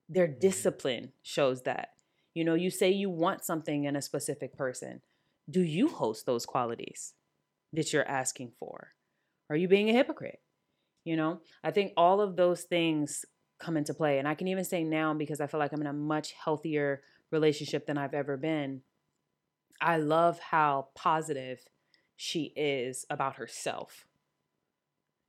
Their 0.07 0.29
Mm-hmm. 0.29 0.39
discipline 0.39 1.11
shows 1.21 1.63
that. 1.63 1.89
You 2.33 2.45
know, 2.45 2.53
you 2.53 2.69
say 2.69 2.89
you 2.89 3.09
want 3.09 3.43
something 3.43 3.83
in 3.83 3.97
a 3.97 4.01
specific 4.01 4.55
person. 4.55 5.01
Do 5.49 5.59
you 5.61 5.89
host 5.89 6.25
those 6.25 6.45
qualities 6.45 7.11
that 7.73 7.91
you're 7.91 8.07
asking 8.07 8.53
for? 8.61 8.93
Are 9.49 9.57
you 9.57 9.67
being 9.67 9.89
a 9.89 9.93
hypocrite? 9.93 10.39
You 11.03 11.17
know, 11.17 11.41
I 11.65 11.71
think 11.71 11.91
all 11.97 12.21
of 12.21 12.37
those 12.37 12.63
things 12.63 13.25
come 13.59 13.75
into 13.75 13.93
play. 13.93 14.19
And 14.19 14.27
I 14.27 14.35
can 14.35 14.47
even 14.47 14.63
say 14.63 14.85
now, 14.85 15.13
because 15.13 15.41
I 15.41 15.47
feel 15.47 15.59
like 15.59 15.73
I'm 15.73 15.81
in 15.81 15.87
a 15.87 15.91
much 15.91 16.31
healthier 16.31 17.01
relationship 17.29 17.85
than 17.87 17.97
I've 17.97 18.13
ever 18.13 18.37
been, 18.37 18.83
I 19.81 19.97
love 19.97 20.39
how 20.39 20.89
positive 20.95 21.65
she 22.15 22.53
is 22.55 23.05
about 23.09 23.35
herself 23.37 24.05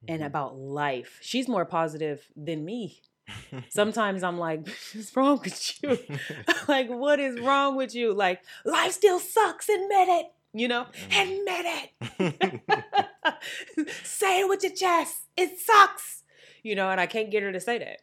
and 0.07 0.23
Mhm. 0.23 0.27
about 0.27 0.57
life. 0.57 1.19
She's 1.23 1.49
more 1.49 1.65
positive 1.65 2.31
than 2.37 2.65
me. 2.65 3.01
Sometimes 3.71 4.23
I'm 4.23 4.39
like, 4.39 4.67
what's 4.95 5.17
wrong 5.17 5.41
with 5.41 5.83
you? 5.83 5.99
like, 6.69 6.89
what 6.91 7.19
is 7.21 7.39
wrong 7.41 7.77
with 7.77 7.95
you? 7.95 8.13
Like, 8.13 8.43
life 8.65 8.93
still 8.93 9.19
sucks. 9.21 9.69
Admit 9.69 10.09
it. 10.09 10.27
You 10.55 10.69
know, 10.69 10.87
Mhm. 11.09 11.23
admit 11.23 11.67
it. 12.45 13.93
say 14.05 14.41
it 14.41 14.49
with 14.49 14.63
your 14.63 14.73
chest. 14.73 15.29
It 15.37 15.59
sucks. 15.59 16.25
You 16.63 16.75
know, 16.75 16.91
and 16.91 17.01
I 17.01 17.07
can't 17.07 17.31
get 17.31 17.43
her 17.43 17.53
to 17.53 17.61
say 17.61 17.79
that. 17.79 18.01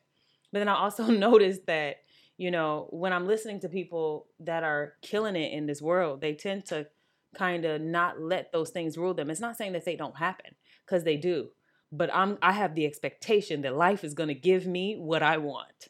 But 0.51 0.59
then 0.59 0.67
I 0.67 0.75
also 0.75 1.05
noticed 1.05 1.65
that, 1.67 1.97
you 2.39 2.49
know, 2.51 2.87
when 2.91 3.11
I'm 3.11 3.27
listening 3.27 3.59
to 3.59 3.69
people 3.69 4.27
that 4.39 4.63
are 4.63 4.93
killing 5.01 5.35
it 5.35 5.51
in 5.51 5.65
this 5.65 5.81
world, 5.81 6.21
they 6.21 6.33
tend 6.33 6.65
to 6.67 6.87
kind 7.35 7.65
of 7.65 7.81
not 7.81 8.21
let 8.21 8.53
those 8.53 8.69
things 8.69 8.97
rule 8.97 9.13
them. 9.13 9.29
It's 9.29 9.41
not 9.41 9.57
saying 9.57 9.73
that 9.73 9.83
they 9.83 9.97
don't 9.97 10.15
happen, 10.17 10.55
because 10.85 11.03
they 11.03 11.17
do. 11.17 11.49
But 11.91 12.09
I'm 12.13 12.37
I 12.41 12.53
have 12.53 12.75
the 12.75 12.85
expectation 12.85 13.61
that 13.63 13.75
life 13.75 14.05
is 14.05 14.13
gonna 14.13 14.33
give 14.35 14.65
me 14.65 14.95
what 14.95 15.21
I 15.21 15.35
want, 15.37 15.89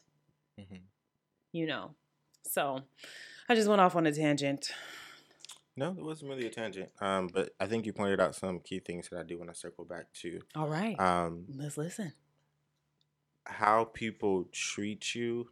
Mhm. 0.58 0.80
you 1.52 1.66
know. 1.66 1.94
So 2.42 2.82
I 3.48 3.54
just 3.54 3.68
went 3.68 3.80
off 3.80 3.94
on 3.94 4.06
a 4.06 4.12
tangent. 4.12 4.72
No, 5.76 5.90
it 5.92 6.02
wasn't 6.04 6.30
really 6.30 6.46
a 6.46 6.50
tangent. 6.50 6.90
Um, 7.00 7.28
but 7.28 7.54
I 7.60 7.66
think 7.66 7.86
you 7.86 7.92
pointed 7.92 8.20
out 8.20 8.34
some 8.34 8.58
key 8.58 8.80
things 8.80 9.08
that 9.10 9.20
I 9.20 9.22
do 9.22 9.38
want 9.38 9.50
to 9.52 9.56
circle 9.58 9.84
back 9.84 10.12
to. 10.14 10.40
All 10.56 10.68
right. 10.68 10.98
Um, 10.98 11.46
Let's 11.54 11.78
listen. 11.78 12.12
how 13.46 13.84
people 13.84 14.46
treat 14.52 15.14
you 15.14 15.50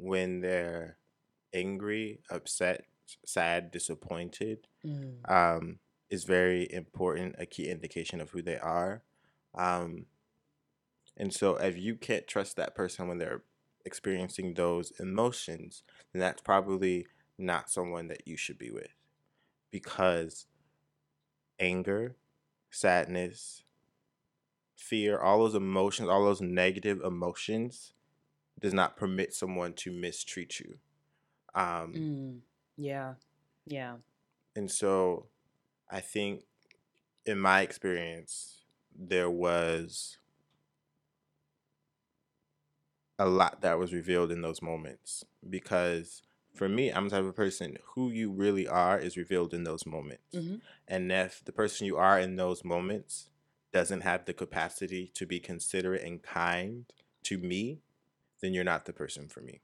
when 0.00 0.40
they're 0.40 0.96
angry, 1.52 2.20
upset, 2.30 2.84
sad, 3.26 3.70
disappointed, 3.70 4.66
Mm. 4.84 5.30
um, 5.30 5.78
is 6.08 6.24
very 6.24 6.70
important, 6.72 7.36
a 7.38 7.46
key 7.46 7.68
indication 7.68 8.20
of 8.20 8.30
who 8.30 8.42
they 8.42 8.58
are. 8.58 9.02
Um, 9.54 10.06
and 11.16 11.32
so, 11.34 11.56
if 11.56 11.76
you 11.76 11.96
can't 11.96 12.26
trust 12.26 12.56
that 12.56 12.74
person 12.74 13.08
when 13.08 13.18
they're 13.18 13.42
experiencing 13.84 14.54
those 14.54 14.92
emotions, 14.98 15.82
then 16.12 16.20
that's 16.20 16.42
probably 16.42 17.06
not 17.38 17.70
someone 17.70 18.08
that 18.08 18.26
you 18.26 18.36
should 18.36 18.58
be 18.58 18.70
with 18.70 18.94
because 19.70 20.46
anger, 21.58 22.16
sadness, 22.70 23.64
fear, 24.76 25.18
all 25.18 25.38
those 25.40 25.54
emotions, 25.54 26.08
all 26.08 26.24
those 26.24 26.40
negative 26.40 27.00
emotions 27.02 27.92
does 28.60 28.74
not 28.74 28.96
permit 28.96 29.34
someone 29.34 29.72
to 29.74 29.90
mistreat 29.90 30.60
you. 30.60 30.78
Um, 31.54 31.92
Mm. 31.94 32.40
Yeah. 32.76 33.14
Yeah. 33.66 33.96
and 34.56 34.70
so 34.70 35.26
I 35.90 36.00
think 36.00 36.44
in 37.26 37.38
my 37.38 37.60
experience, 37.62 38.64
there 38.94 39.30
was 39.30 40.18
a 43.18 43.26
lot 43.26 43.60
that 43.60 43.78
was 43.78 43.92
revealed 43.92 44.32
in 44.32 44.40
those 44.40 44.62
moments 44.62 45.24
because 45.48 46.22
for 46.54 46.68
me, 46.68 46.90
I'm 46.90 47.08
the 47.08 47.16
type 47.16 47.24
of 47.24 47.36
person 47.36 47.76
who 47.94 48.10
you 48.10 48.30
really 48.30 48.66
are 48.66 48.98
is 48.98 49.16
revealed 49.16 49.54
in 49.54 49.64
those 49.64 49.86
moments. 49.86 50.34
hmm 50.36 50.56
And 50.88 51.12
if 51.12 51.44
the 51.44 51.52
person 51.52 51.86
you 51.86 51.96
are 51.96 52.18
in 52.18 52.36
those 52.36 52.64
moments 52.64 53.28
doesn't 53.72 54.00
have 54.00 54.24
the 54.24 54.32
capacity 54.32 55.10
to 55.14 55.26
be 55.26 55.38
considerate 55.38 56.02
and 56.02 56.22
kind 56.22 56.86
to 57.24 57.38
me, 57.38 57.78
then 58.40 58.54
you're 58.54 58.64
not 58.64 58.84
the 58.84 58.92
person 58.92 59.28
for 59.28 59.40
me. 59.40 59.60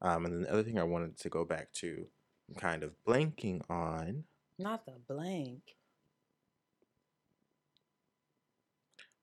Um, 0.00 0.24
and 0.24 0.34
then 0.34 0.42
the 0.42 0.52
other 0.52 0.62
thing 0.62 0.78
I 0.78 0.84
wanted 0.84 1.18
to 1.18 1.28
go 1.28 1.44
back 1.44 1.72
to, 1.74 2.06
I'm 2.48 2.54
kind 2.54 2.82
of 2.82 2.92
blanking 3.06 3.62
on. 3.68 4.24
Not 4.58 4.86
the 4.86 4.94
blank. 5.08 5.62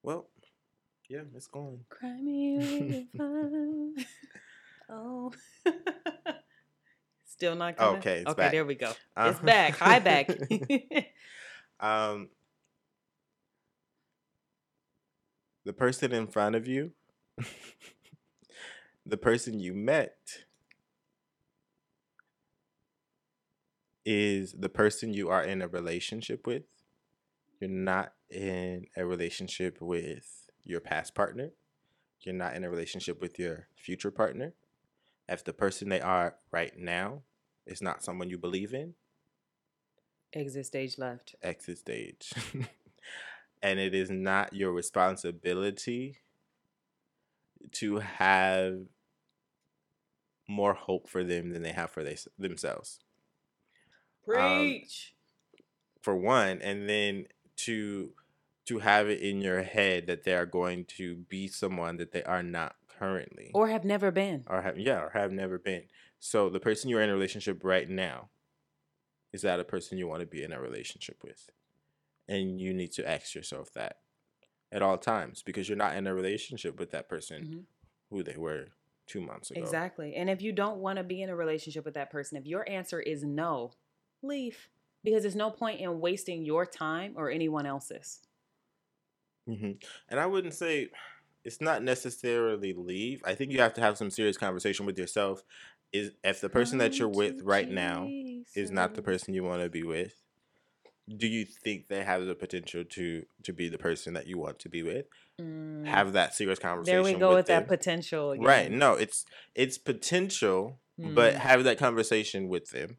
Well, 0.03 0.29
yeah, 1.09 1.21
it's 1.35 1.47
gone. 1.47 1.79
Cry 1.89 2.19
me 2.21 3.07
river. 3.13 3.91
oh. 4.89 5.31
Still 7.25 7.55
not 7.55 7.75
coming? 7.77 7.97
Okay, 7.97 8.19
it's 8.19 8.29
okay, 8.29 8.41
back. 8.43 8.51
there 8.51 8.65
we 8.65 8.75
go. 8.75 8.93
Uh, 9.15 9.31
It's 9.31 9.39
back. 9.39 9.77
Hi, 9.77 9.99
back. 9.99 10.29
um, 11.79 12.29
the 15.65 15.73
person 15.73 16.13
in 16.13 16.27
front 16.27 16.55
of 16.55 16.67
you, 16.67 16.91
the 19.05 19.17
person 19.17 19.59
you 19.59 19.73
met, 19.73 20.17
is 24.05 24.53
the 24.57 24.69
person 24.69 25.13
you 25.13 25.29
are 25.29 25.43
in 25.43 25.61
a 25.61 25.67
relationship 25.67 26.45
with. 26.45 26.63
You're 27.59 27.69
not 27.69 28.13
in 28.29 28.85
a 28.95 29.05
relationship 29.05 29.81
with 29.81 30.47
your 30.63 30.79
past 30.79 31.15
partner. 31.15 31.51
You're 32.21 32.35
not 32.35 32.55
in 32.55 32.63
a 32.63 32.69
relationship 32.69 33.21
with 33.21 33.39
your 33.39 33.67
future 33.75 34.11
partner. 34.11 34.53
If 35.27 35.43
the 35.43 35.53
person 35.53 35.89
they 35.89 36.01
are 36.01 36.35
right 36.51 36.77
now 36.77 37.23
is 37.65 37.81
not 37.81 38.03
someone 38.03 38.29
you 38.29 38.37
believe 38.37 38.73
in, 38.73 38.93
Exit 40.33 40.65
stage 40.65 40.97
left. 40.97 41.33
exit 41.41 41.77
stage. 41.77 42.33
and 43.63 43.79
it 43.79 43.95
is 43.95 44.09
not 44.09 44.53
your 44.53 44.73
responsibility 44.73 46.17
to 47.71 47.99
have 47.99 48.79
more 50.47 50.73
hope 50.73 51.07
for 51.09 51.23
them 51.23 51.51
than 51.51 51.61
they 51.63 51.71
have 51.71 51.91
for 51.91 52.03
they, 52.03 52.17
themselves. 52.37 52.99
Preach. 54.23 55.15
For 56.01 56.15
one, 56.15 56.61
and 56.61 56.87
then 56.89 57.25
to 57.57 58.11
to 58.65 58.79
have 58.79 59.07
it 59.07 59.21
in 59.21 59.41
your 59.41 59.61
head 59.61 60.07
that 60.07 60.23
they 60.23 60.33
are 60.33 60.45
going 60.45 60.85
to 60.85 61.15
be 61.29 61.47
someone 61.47 61.97
that 61.97 62.11
they 62.11 62.23
are 62.23 62.41
not 62.41 62.75
currently 62.99 63.51
or 63.53 63.67
have 63.67 63.85
never 63.85 64.11
been. 64.11 64.43
or 64.47 64.61
have 64.61 64.77
yeah 64.77 65.01
or 65.01 65.09
have 65.13 65.31
never 65.31 65.57
been. 65.59 65.83
So 66.19 66.49
the 66.49 66.59
person 66.59 66.89
you're 66.89 67.01
in 67.01 67.09
a 67.09 67.13
relationship 67.13 67.63
right 67.63 67.87
now 67.89 68.29
is 69.33 69.41
that 69.43 69.59
a 69.59 69.63
person 69.63 69.97
you 69.97 70.07
want 70.07 70.21
to 70.21 70.25
be 70.25 70.43
in 70.43 70.51
a 70.51 70.59
relationship 70.61 71.17
with? 71.23 71.49
And 72.27 72.59
you 72.59 72.73
need 72.73 72.91
to 72.93 73.07
ask 73.07 73.35
yourself 73.35 73.71
that 73.73 73.97
at 74.71 74.81
all 74.81 74.97
times 74.97 75.43
because 75.43 75.69
you're 75.69 75.77
not 75.77 75.95
in 75.95 76.07
a 76.07 76.13
relationship 76.15 76.79
with 76.79 76.91
that 76.91 77.07
person 77.07 77.43
Mhm. 77.45 77.65
who 78.09 78.23
they 78.23 78.37
were 78.37 78.69
two 79.07 79.21
months 79.21 79.51
ago. 79.51 79.61
Exactly. 79.61 80.15
And 80.15 80.29
if 80.29 80.41
you 80.41 80.51
don't 80.51 80.77
want 80.77 80.97
to 80.97 81.03
be 81.03 81.21
in 81.21 81.29
a 81.29 81.35
relationship 81.35 81.85
with 81.85 81.93
that 81.95 82.11
person, 82.11 82.37
if 82.37 82.45
your 82.45 82.67
answer 82.69 82.99
is 82.99 83.23
no, 83.23 83.71
leave. 84.21 84.69
Because 85.03 85.21
there's 85.21 85.35
no 85.35 85.51
point 85.51 85.81
in 85.81 85.99
wasting 85.99 86.43
your 86.43 86.65
time 86.65 87.13
or 87.15 87.29
anyone 87.29 87.65
else's. 87.65 88.21
hmm 89.47 89.73
And 90.09 90.19
I 90.19 90.25
wouldn't 90.25 90.55
say 90.55 90.89
it's 91.43 91.61
not 91.61 91.83
necessarily 91.83 92.73
leave. 92.73 93.21
I 93.23 93.35
think 93.35 93.51
you 93.51 93.59
have 93.59 93.75
to 93.75 93.81
have 93.81 93.97
some 93.97 94.09
serious 94.09 94.37
conversation 94.37 94.85
with 94.85 94.97
yourself. 94.97 95.43
Is 95.93 96.11
if 96.23 96.41
the 96.41 96.49
person 96.49 96.79
that 96.79 96.97
you're 96.97 97.07
with 97.07 97.43
right 97.43 97.69
now 97.69 98.07
is 98.55 98.71
not 98.71 98.95
the 98.95 99.01
person 99.03 99.33
you 99.33 99.43
want 99.43 99.61
to 99.61 99.69
be 99.69 99.83
with, 99.83 100.24
do 101.07 101.27
you 101.27 101.45
think 101.45 101.87
they 101.87 102.03
have 102.03 102.25
the 102.25 102.35
potential 102.35 102.83
to 102.83 103.25
to 103.43 103.53
be 103.53 103.69
the 103.69 103.77
person 103.77 104.13
that 104.15 104.27
you 104.27 104.37
want 104.37 104.59
to 104.59 104.69
be 104.69 104.81
with? 104.83 105.05
Mm, 105.39 105.85
Have 105.85 106.13
that 106.13 106.33
serious 106.33 106.59
conversation. 106.59 107.03
there 107.03 107.13
we 107.13 107.19
go 107.19 107.35
with, 107.35 107.45
them. 107.47 107.63
that 107.63 107.67
potential 107.67 108.31
again. 108.31 108.45
Right. 108.45 108.71
No, 108.71 108.93
it's 108.93 109.25
it's 109.53 109.77
potential, 109.77 110.79
but 110.97 111.33
Mm. 111.35 111.37
have 111.37 111.63
that 111.65 111.77
conversation 111.77 112.47
with 112.47 112.69
them. 112.71 112.97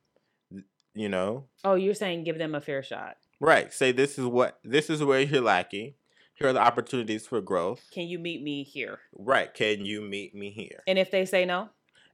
You 0.94 1.08
know, 1.10 1.48
Oh, 1.64 1.74
you're 1.74 1.94
saying 1.94 2.24
give 2.24 2.38
them 2.38 2.54
a 2.54 2.60
fair 2.60 2.82
shot. 2.82 3.16
right? 3.40 3.72
Say 3.72 3.92
this 3.92 4.18
is 4.18 4.24
what 4.26 4.58
this 4.64 4.88
is 4.88 5.02
where 5.04 5.20
you're 5.20 5.42
lacking. 5.42 5.94
here 6.38 6.48
are 6.48 6.52
the 6.52 6.60
opportunities 6.60 7.26
for 7.26 7.40
growth. 7.40 7.82
Can 7.92 8.06
you 8.06 8.18
meet 8.18 8.42
me 8.42 8.62
here? 8.62 8.98
Right. 9.14 9.52
Can 9.54 9.84
you 9.86 10.00
meet 10.02 10.34
me 10.34 10.50
here? 10.50 10.82
And 10.86 10.98
if 10.98 11.10
they 11.10 11.24
say 11.24 11.44
no, 11.46 11.70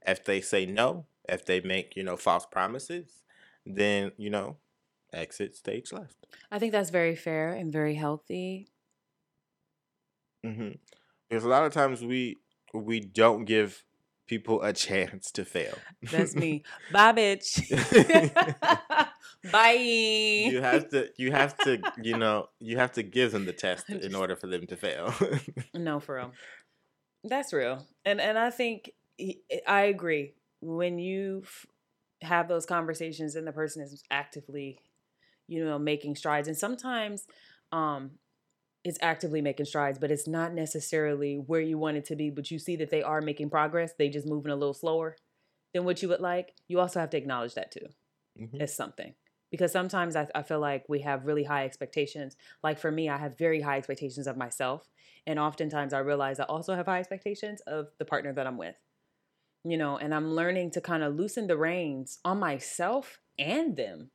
If 0.07 0.23
they 0.25 0.39
say 0.41 0.65
no, 0.65 1.05
if 1.29 1.45
they 1.45 1.59
make, 1.61 1.95
you 1.97 2.03
know, 2.03 2.15
false 2.17 2.45
promises, 2.45 3.23
then, 3.65 4.11
you 4.17 4.29
know, 4.29 4.57
exit 5.13 5.55
stage 5.55 5.91
left. 5.91 6.15
I 6.51 6.59
think 6.59 6.71
that's 6.71 6.89
very 6.89 7.15
fair 7.15 7.49
and 7.53 7.71
very 7.71 7.95
healthy. 7.95 8.67
hmm 10.43 10.71
Because 11.29 11.43
a 11.43 11.49
lot 11.49 11.65
of 11.65 11.73
times 11.73 12.03
we 12.03 12.37
we 12.73 12.99
don't 12.99 13.45
give 13.45 13.83
people 14.27 14.61
a 14.63 14.73
chance 14.73 15.31
to 15.31 15.45
fail. 15.45 15.77
That's 16.11 16.35
me. 16.35 16.63
Bye, 16.91 17.13
bitch. 17.13 17.69
Bye. 19.51 19.73
you 19.73 20.61
have 20.61 20.89
to 20.89 21.09
you 21.17 21.31
have 21.31 21.57
to 21.59 21.83
you 22.01 22.17
know 22.17 22.47
you 22.59 22.77
have 22.77 22.93
to 22.93 23.03
give 23.03 23.31
them 23.31 23.45
the 23.45 23.53
test 23.53 23.89
in 23.89 24.15
order 24.15 24.35
for 24.35 24.47
them 24.47 24.65
to 24.67 24.75
fail. 24.75 25.13
No, 25.75 25.99
for 25.99 26.15
real. 26.15 26.31
That's 27.23 27.51
real. 27.51 27.85
And 28.05 28.21
and 28.21 28.37
I 28.37 28.51
think 28.51 28.91
I 29.67 29.81
agree. 29.83 30.33
When 30.61 30.99
you 30.99 31.41
f- 31.43 31.65
have 32.21 32.47
those 32.47 32.65
conversations 32.65 33.35
and 33.35 33.45
the 33.47 33.51
person 33.51 33.81
is 33.81 34.03
actively, 34.11 34.77
you 35.47 35.63
know, 35.63 35.79
making 35.79 36.15
strides 36.15 36.47
and 36.47 36.57
sometimes 36.57 37.27
um 37.71 38.19
it's 38.83 38.99
actively 39.01 39.41
making 39.41 39.65
strides, 39.65 39.99
but 39.99 40.11
it's 40.11 40.27
not 40.27 40.53
necessarily 40.53 41.37
where 41.37 41.61
you 41.61 41.77
want 41.77 41.97
it 41.97 42.05
to 42.05 42.15
be, 42.15 42.29
but 42.29 42.51
you 42.51 42.59
see 42.59 42.75
that 42.77 42.89
they 42.89 43.01
are 43.03 43.21
making 43.21 43.49
progress, 43.49 43.93
they 43.97 44.09
just 44.09 44.27
moving 44.27 44.51
a 44.51 44.55
little 44.55 44.73
slower 44.73 45.15
than 45.73 45.85
what 45.85 46.01
you 46.01 46.09
would 46.09 46.21
like. 46.21 46.55
You 46.67 46.79
also 46.79 46.99
have 46.99 47.11
to 47.11 47.17
acknowledge 47.17 47.55
that 47.55 47.71
too 47.71 47.87
Mhm. 48.35 48.59
as 48.59 48.75
something. 48.75 49.15
Because 49.51 49.71
sometimes 49.71 50.15
I, 50.15 50.27
I 50.33 50.41
feel 50.43 50.59
like 50.59 50.89
we 50.89 51.01
have 51.01 51.25
really 51.25 51.43
high 51.43 51.65
expectations. 51.65 52.35
Like 52.63 52.79
for 52.79 52.91
me, 52.91 53.07
I 53.09 53.17
have 53.17 53.37
very 53.37 53.61
high 53.61 53.77
expectations 53.77 54.25
of 54.27 54.37
myself. 54.37 54.89
And 55.27 55.37
oftentimes 55.39 55.93
I 55.93 55.99
realize 55.99 56.39
I 56.39 56.45
also 56.45 56.75
have 56.75 56.87
high 56.87 56.99
expectations 56.99 57.61
of 57.61 57.89
the 57.99 58.05
partner 58.05 58.33
that 58.33 58.47
I'm 58.47 58.57
with. 58.57 58.75
You 59.65 59.77
know, 59.77 59.97
and 59.97 60.15
I'm 60.15 60.31
learning 60.31 60.71
to 60.73 60.81
kind 60.81 61.03
of 61.03 61.15
loosen 61.15 61.47
the 61.47 61.57
reins 61.57 62.19
on 62.25 62.39
myself 62.39 63.19
and 63.39 63.77
them. 63.77 64.12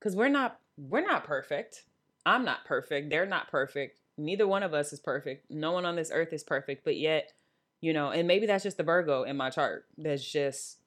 Cause 0.00 0.14
we're 0.14 0.28
not 0.28 0.60
we're 0.76 1.04
not 1.06 1.24
perfect. 1.24 1.84
I'm 2.24 2.44
not 2.44 2.64
perfect. 2.64 3.10
They're 3.10 3.26
not 3.26 3.48
perfect. 3.50 4.00
Neither 4.16 4.46
one 4.46 4.62
of 4.62 4.74
us 4.74 4.92
is 4.92 5.00
perfect. 5.00 5.50
No 5.50 5.72
one 5.72 5.84
on 5.84 5.96
this 5.96 6.10
earth 6.12 6.32
is 6.32 6.44
perfect. 6.44 6.84
But 6.84 6.96
yet, 6.96 7.32
you 7.80 7.92
know, 7.92 8.10
and 8.10 8.28
maybe 8.28 8.46
that's 8.46 8.64
just 8.64 8.76
the 8.76 8.82
Virgo 8.82 9.22
in 9.24 9.36
my 9.36 9.50
chart 9.50 9.86
that's 9.96 10.28
just, 10.28 10.78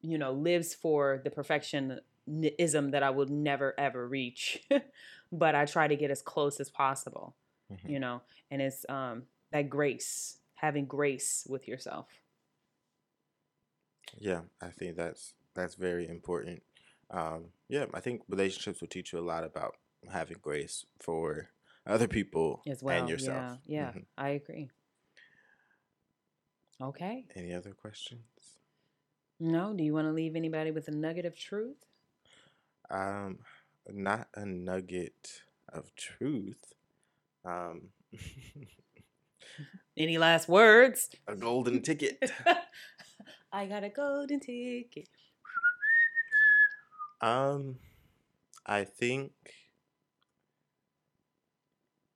you 0.00 0.18
know, 0.18 0.32
lives 0.32 0.74
for 0.74 1.20
the 1.24 1.30
perfectionism 1.30 2.90
that 2.92 3.02
I 3.02 3.10
will 3.10 3.26
never 3.26 3.78
ever 3.78 4.06
reach. 4.06 4.66
but 5.32 5.54
I 5.54 5.64
try 5.66 5.88
to 5.88 5.96
get 5.96 6.10
as 6.10 6.22
close 6.22 6.60
as 6.60 6.70
possible, 6.70 7.36
Mhm. 7.70 7.88
you 7.88 7.98
know, 8.00 8.22
and 8.50 8.60
it's 8.62 8.84
um 8.88 9.26
that 9.50 9.68
grace, 9.70 10.38
having 10.54 10.86
grace 10.86 11.46
with 11.48 11.68
yourself. 11.68 12.08
Yeah, 14.18 14.42
I 14.60 14.70
think 14.70 14.96
that's 14.96 15.34
that's 15.54 15.74
very 15.74 16.06
important. 16.08 16.62
Um, 17.10 17.46
yeah, 17.68 17.86
I 17.94 18.00
think 18.00 18.22
relationships 18.28 18.80
will 18.80 18.88
teach 18.88 19.12
you 19.12 19.18
a 19.18 19.20
lot 19.20 19.44
about 19.44 19.76
having 20.12 20.38
grace 20.42 20.84
for 21.00 21.48
other 21.86 22.06
people 22.08 22.62
as 22.66 22.82
well. 22.82 22.98
and 22.98 23.08
yourself. 23.08 23.58
Yeah, 23.66 23.80
yeah, 23.80 23.92
Mhm. 23.92 24.06
I 24.16 24.28
agree. 24.30 24.70
Okay. 26.80 27.26
Any 27.34 27.52
other 27.54 27.72
questions? 27.72 28.58
No, 29.40 29.72
do 29.74 29.82
you 29.82 29.92
want 29.92 30.06
to 30.06 30.12
leave 30.12 30.36
anybody 30.36 30.70
with 30.70 30.88
a 30.88 30.90
nugget 30.92 31.24
of 31.24 31.36
truth? 31.36 31.84
Um, 32.90 33.38
not 33.88 34.28
a 34.34 34.44
nugget 34.46 35.42
of 35.72 35.94
truth. 35.94 36.74
Um, 37.44 37.92
Any 39.96 40.18
last 40.18 40.48
words? 40.48 41.10
a 41.26 41.34
golden 41.34 41.82
ticket. 41.82 42.18
I 43.52 43.66
got 43.66 43.82
a 43.82 43.88
golden 43.88 44.38
ticket. 44.40 45.08
Um, 47.20 47.78
I 48.66 48.84
think 48.84 49.32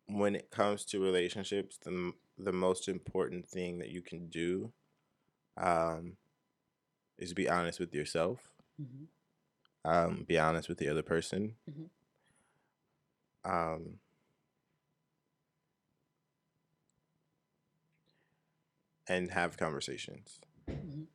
when 0.06 0.34
it 0.34 0.50
comes 0.50 0.84
to 0.86 1.00
relationships, 1.00 1.78
the 1.82 2.12
the 2.38 2.52
most 2.52 2.88
important 2.88 3.46
thing 3.48 3.78
that 3.78 3.90
you 3.90 4.02
can 4.02 4.28
do, 4.28 4.72
um, 5.56 6.16
is 7.18 7.32
be 7.34 7.48
honest 7.48 7.78
with 7.80 7.94
yourself. 7.94 8.52
Mhm. 8.80 9.08
Um, 9.84 10.24
be 10.24 10.38
honest 10.38 10.68
with 10.68 10.78
the 10.78 10.88
other 10.88 11.02
person. 11.02 11.56
Mhm. 11.70 11.90
Um, 13.44 13.98
and 19.08 19.30
have 19.30 19.56
conversations. 19.56 20.40
Mhm. 20.68 21.06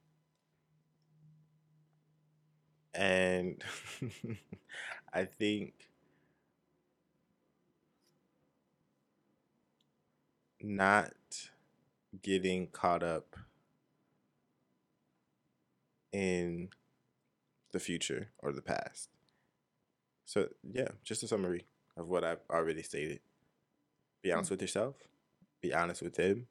And 2.98 3.64
I 5.14 5.26
think 5.26 5.74
not 10.60 11.14
getting 12.22 12.68
caught 12.68 13.04
up 13.04 13.36
in 16.12 16.70
the 17.72 17.80
future 17.80 18.30
or 18.40 18.52
the 18.52 18.62
past. 18.62 19.10
So, 20.26 20.48
yeah, 20.64 20.90
just 21.04 21.24
a 21.24 21.28
summary 21.28 21.68
of 21.96 22.08
what 22.08 22.24
I've 22.24 22.42
already 22.50 22.82
stated. 22.82 23.20
Be 24.22 24.32
honest 24.32 24.50
mm. 24.50 24.52
with 24.52 24.62
yourself, 24.62 24.96
be 25.62 25.74
honest 25.74 26.02
with 26.02 26.18
him, 26.18 26.48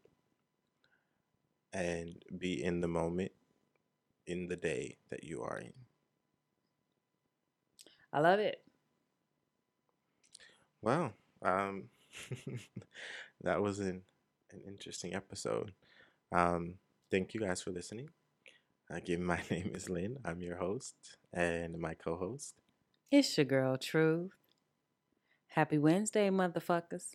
and 1.73 2.23
be 2.39 2.63
in 2.63 2.81
the 2.81 2.89
moment 2.89 3.33
in 4.27 4.49
the 4.49 4.57
day 4.57 4.97
that 5.11 5.25
you 5.25 5.43
are 5.43 5.59
in. 5.59 5.73
I 8.13 8.21
love 8.21 8.39
it. 8.39 8.63
Wow. 10.83 11.13
Um, 11.43 11.85
that 13.43 13.61
was 13.61 13.81
an, 13.81 14.03
an 14.53 14.61
interesting 14.67 15.15
episode. 15.15 15.73
Um, 16.33 16.75
thank 17.11 17.35
you 17.35 17.41
guys 17.41 17.63
for 17.63 17.71
listening. 17.71 18.09
Again, 18.91 19.25
my 19.33 19.41
name 19.51 19.73
is 19.75 19.89
Lynn. 19.89 20.19
I'm 20.25 20.41
your 20.43 20.57
host 20.57 20.95
and 21.33 21.79
my 21.79 21.95
co 21.95 22.17
host. 22.17 22.55
It's 23.11 23.37
your 23.37 23.45
girl, 23.45 23.77
Truth. 23.77 24.33
Happy 25.49 25.79
Wednesday, 25.79 26.29
motherfuckers. 26.29 27.15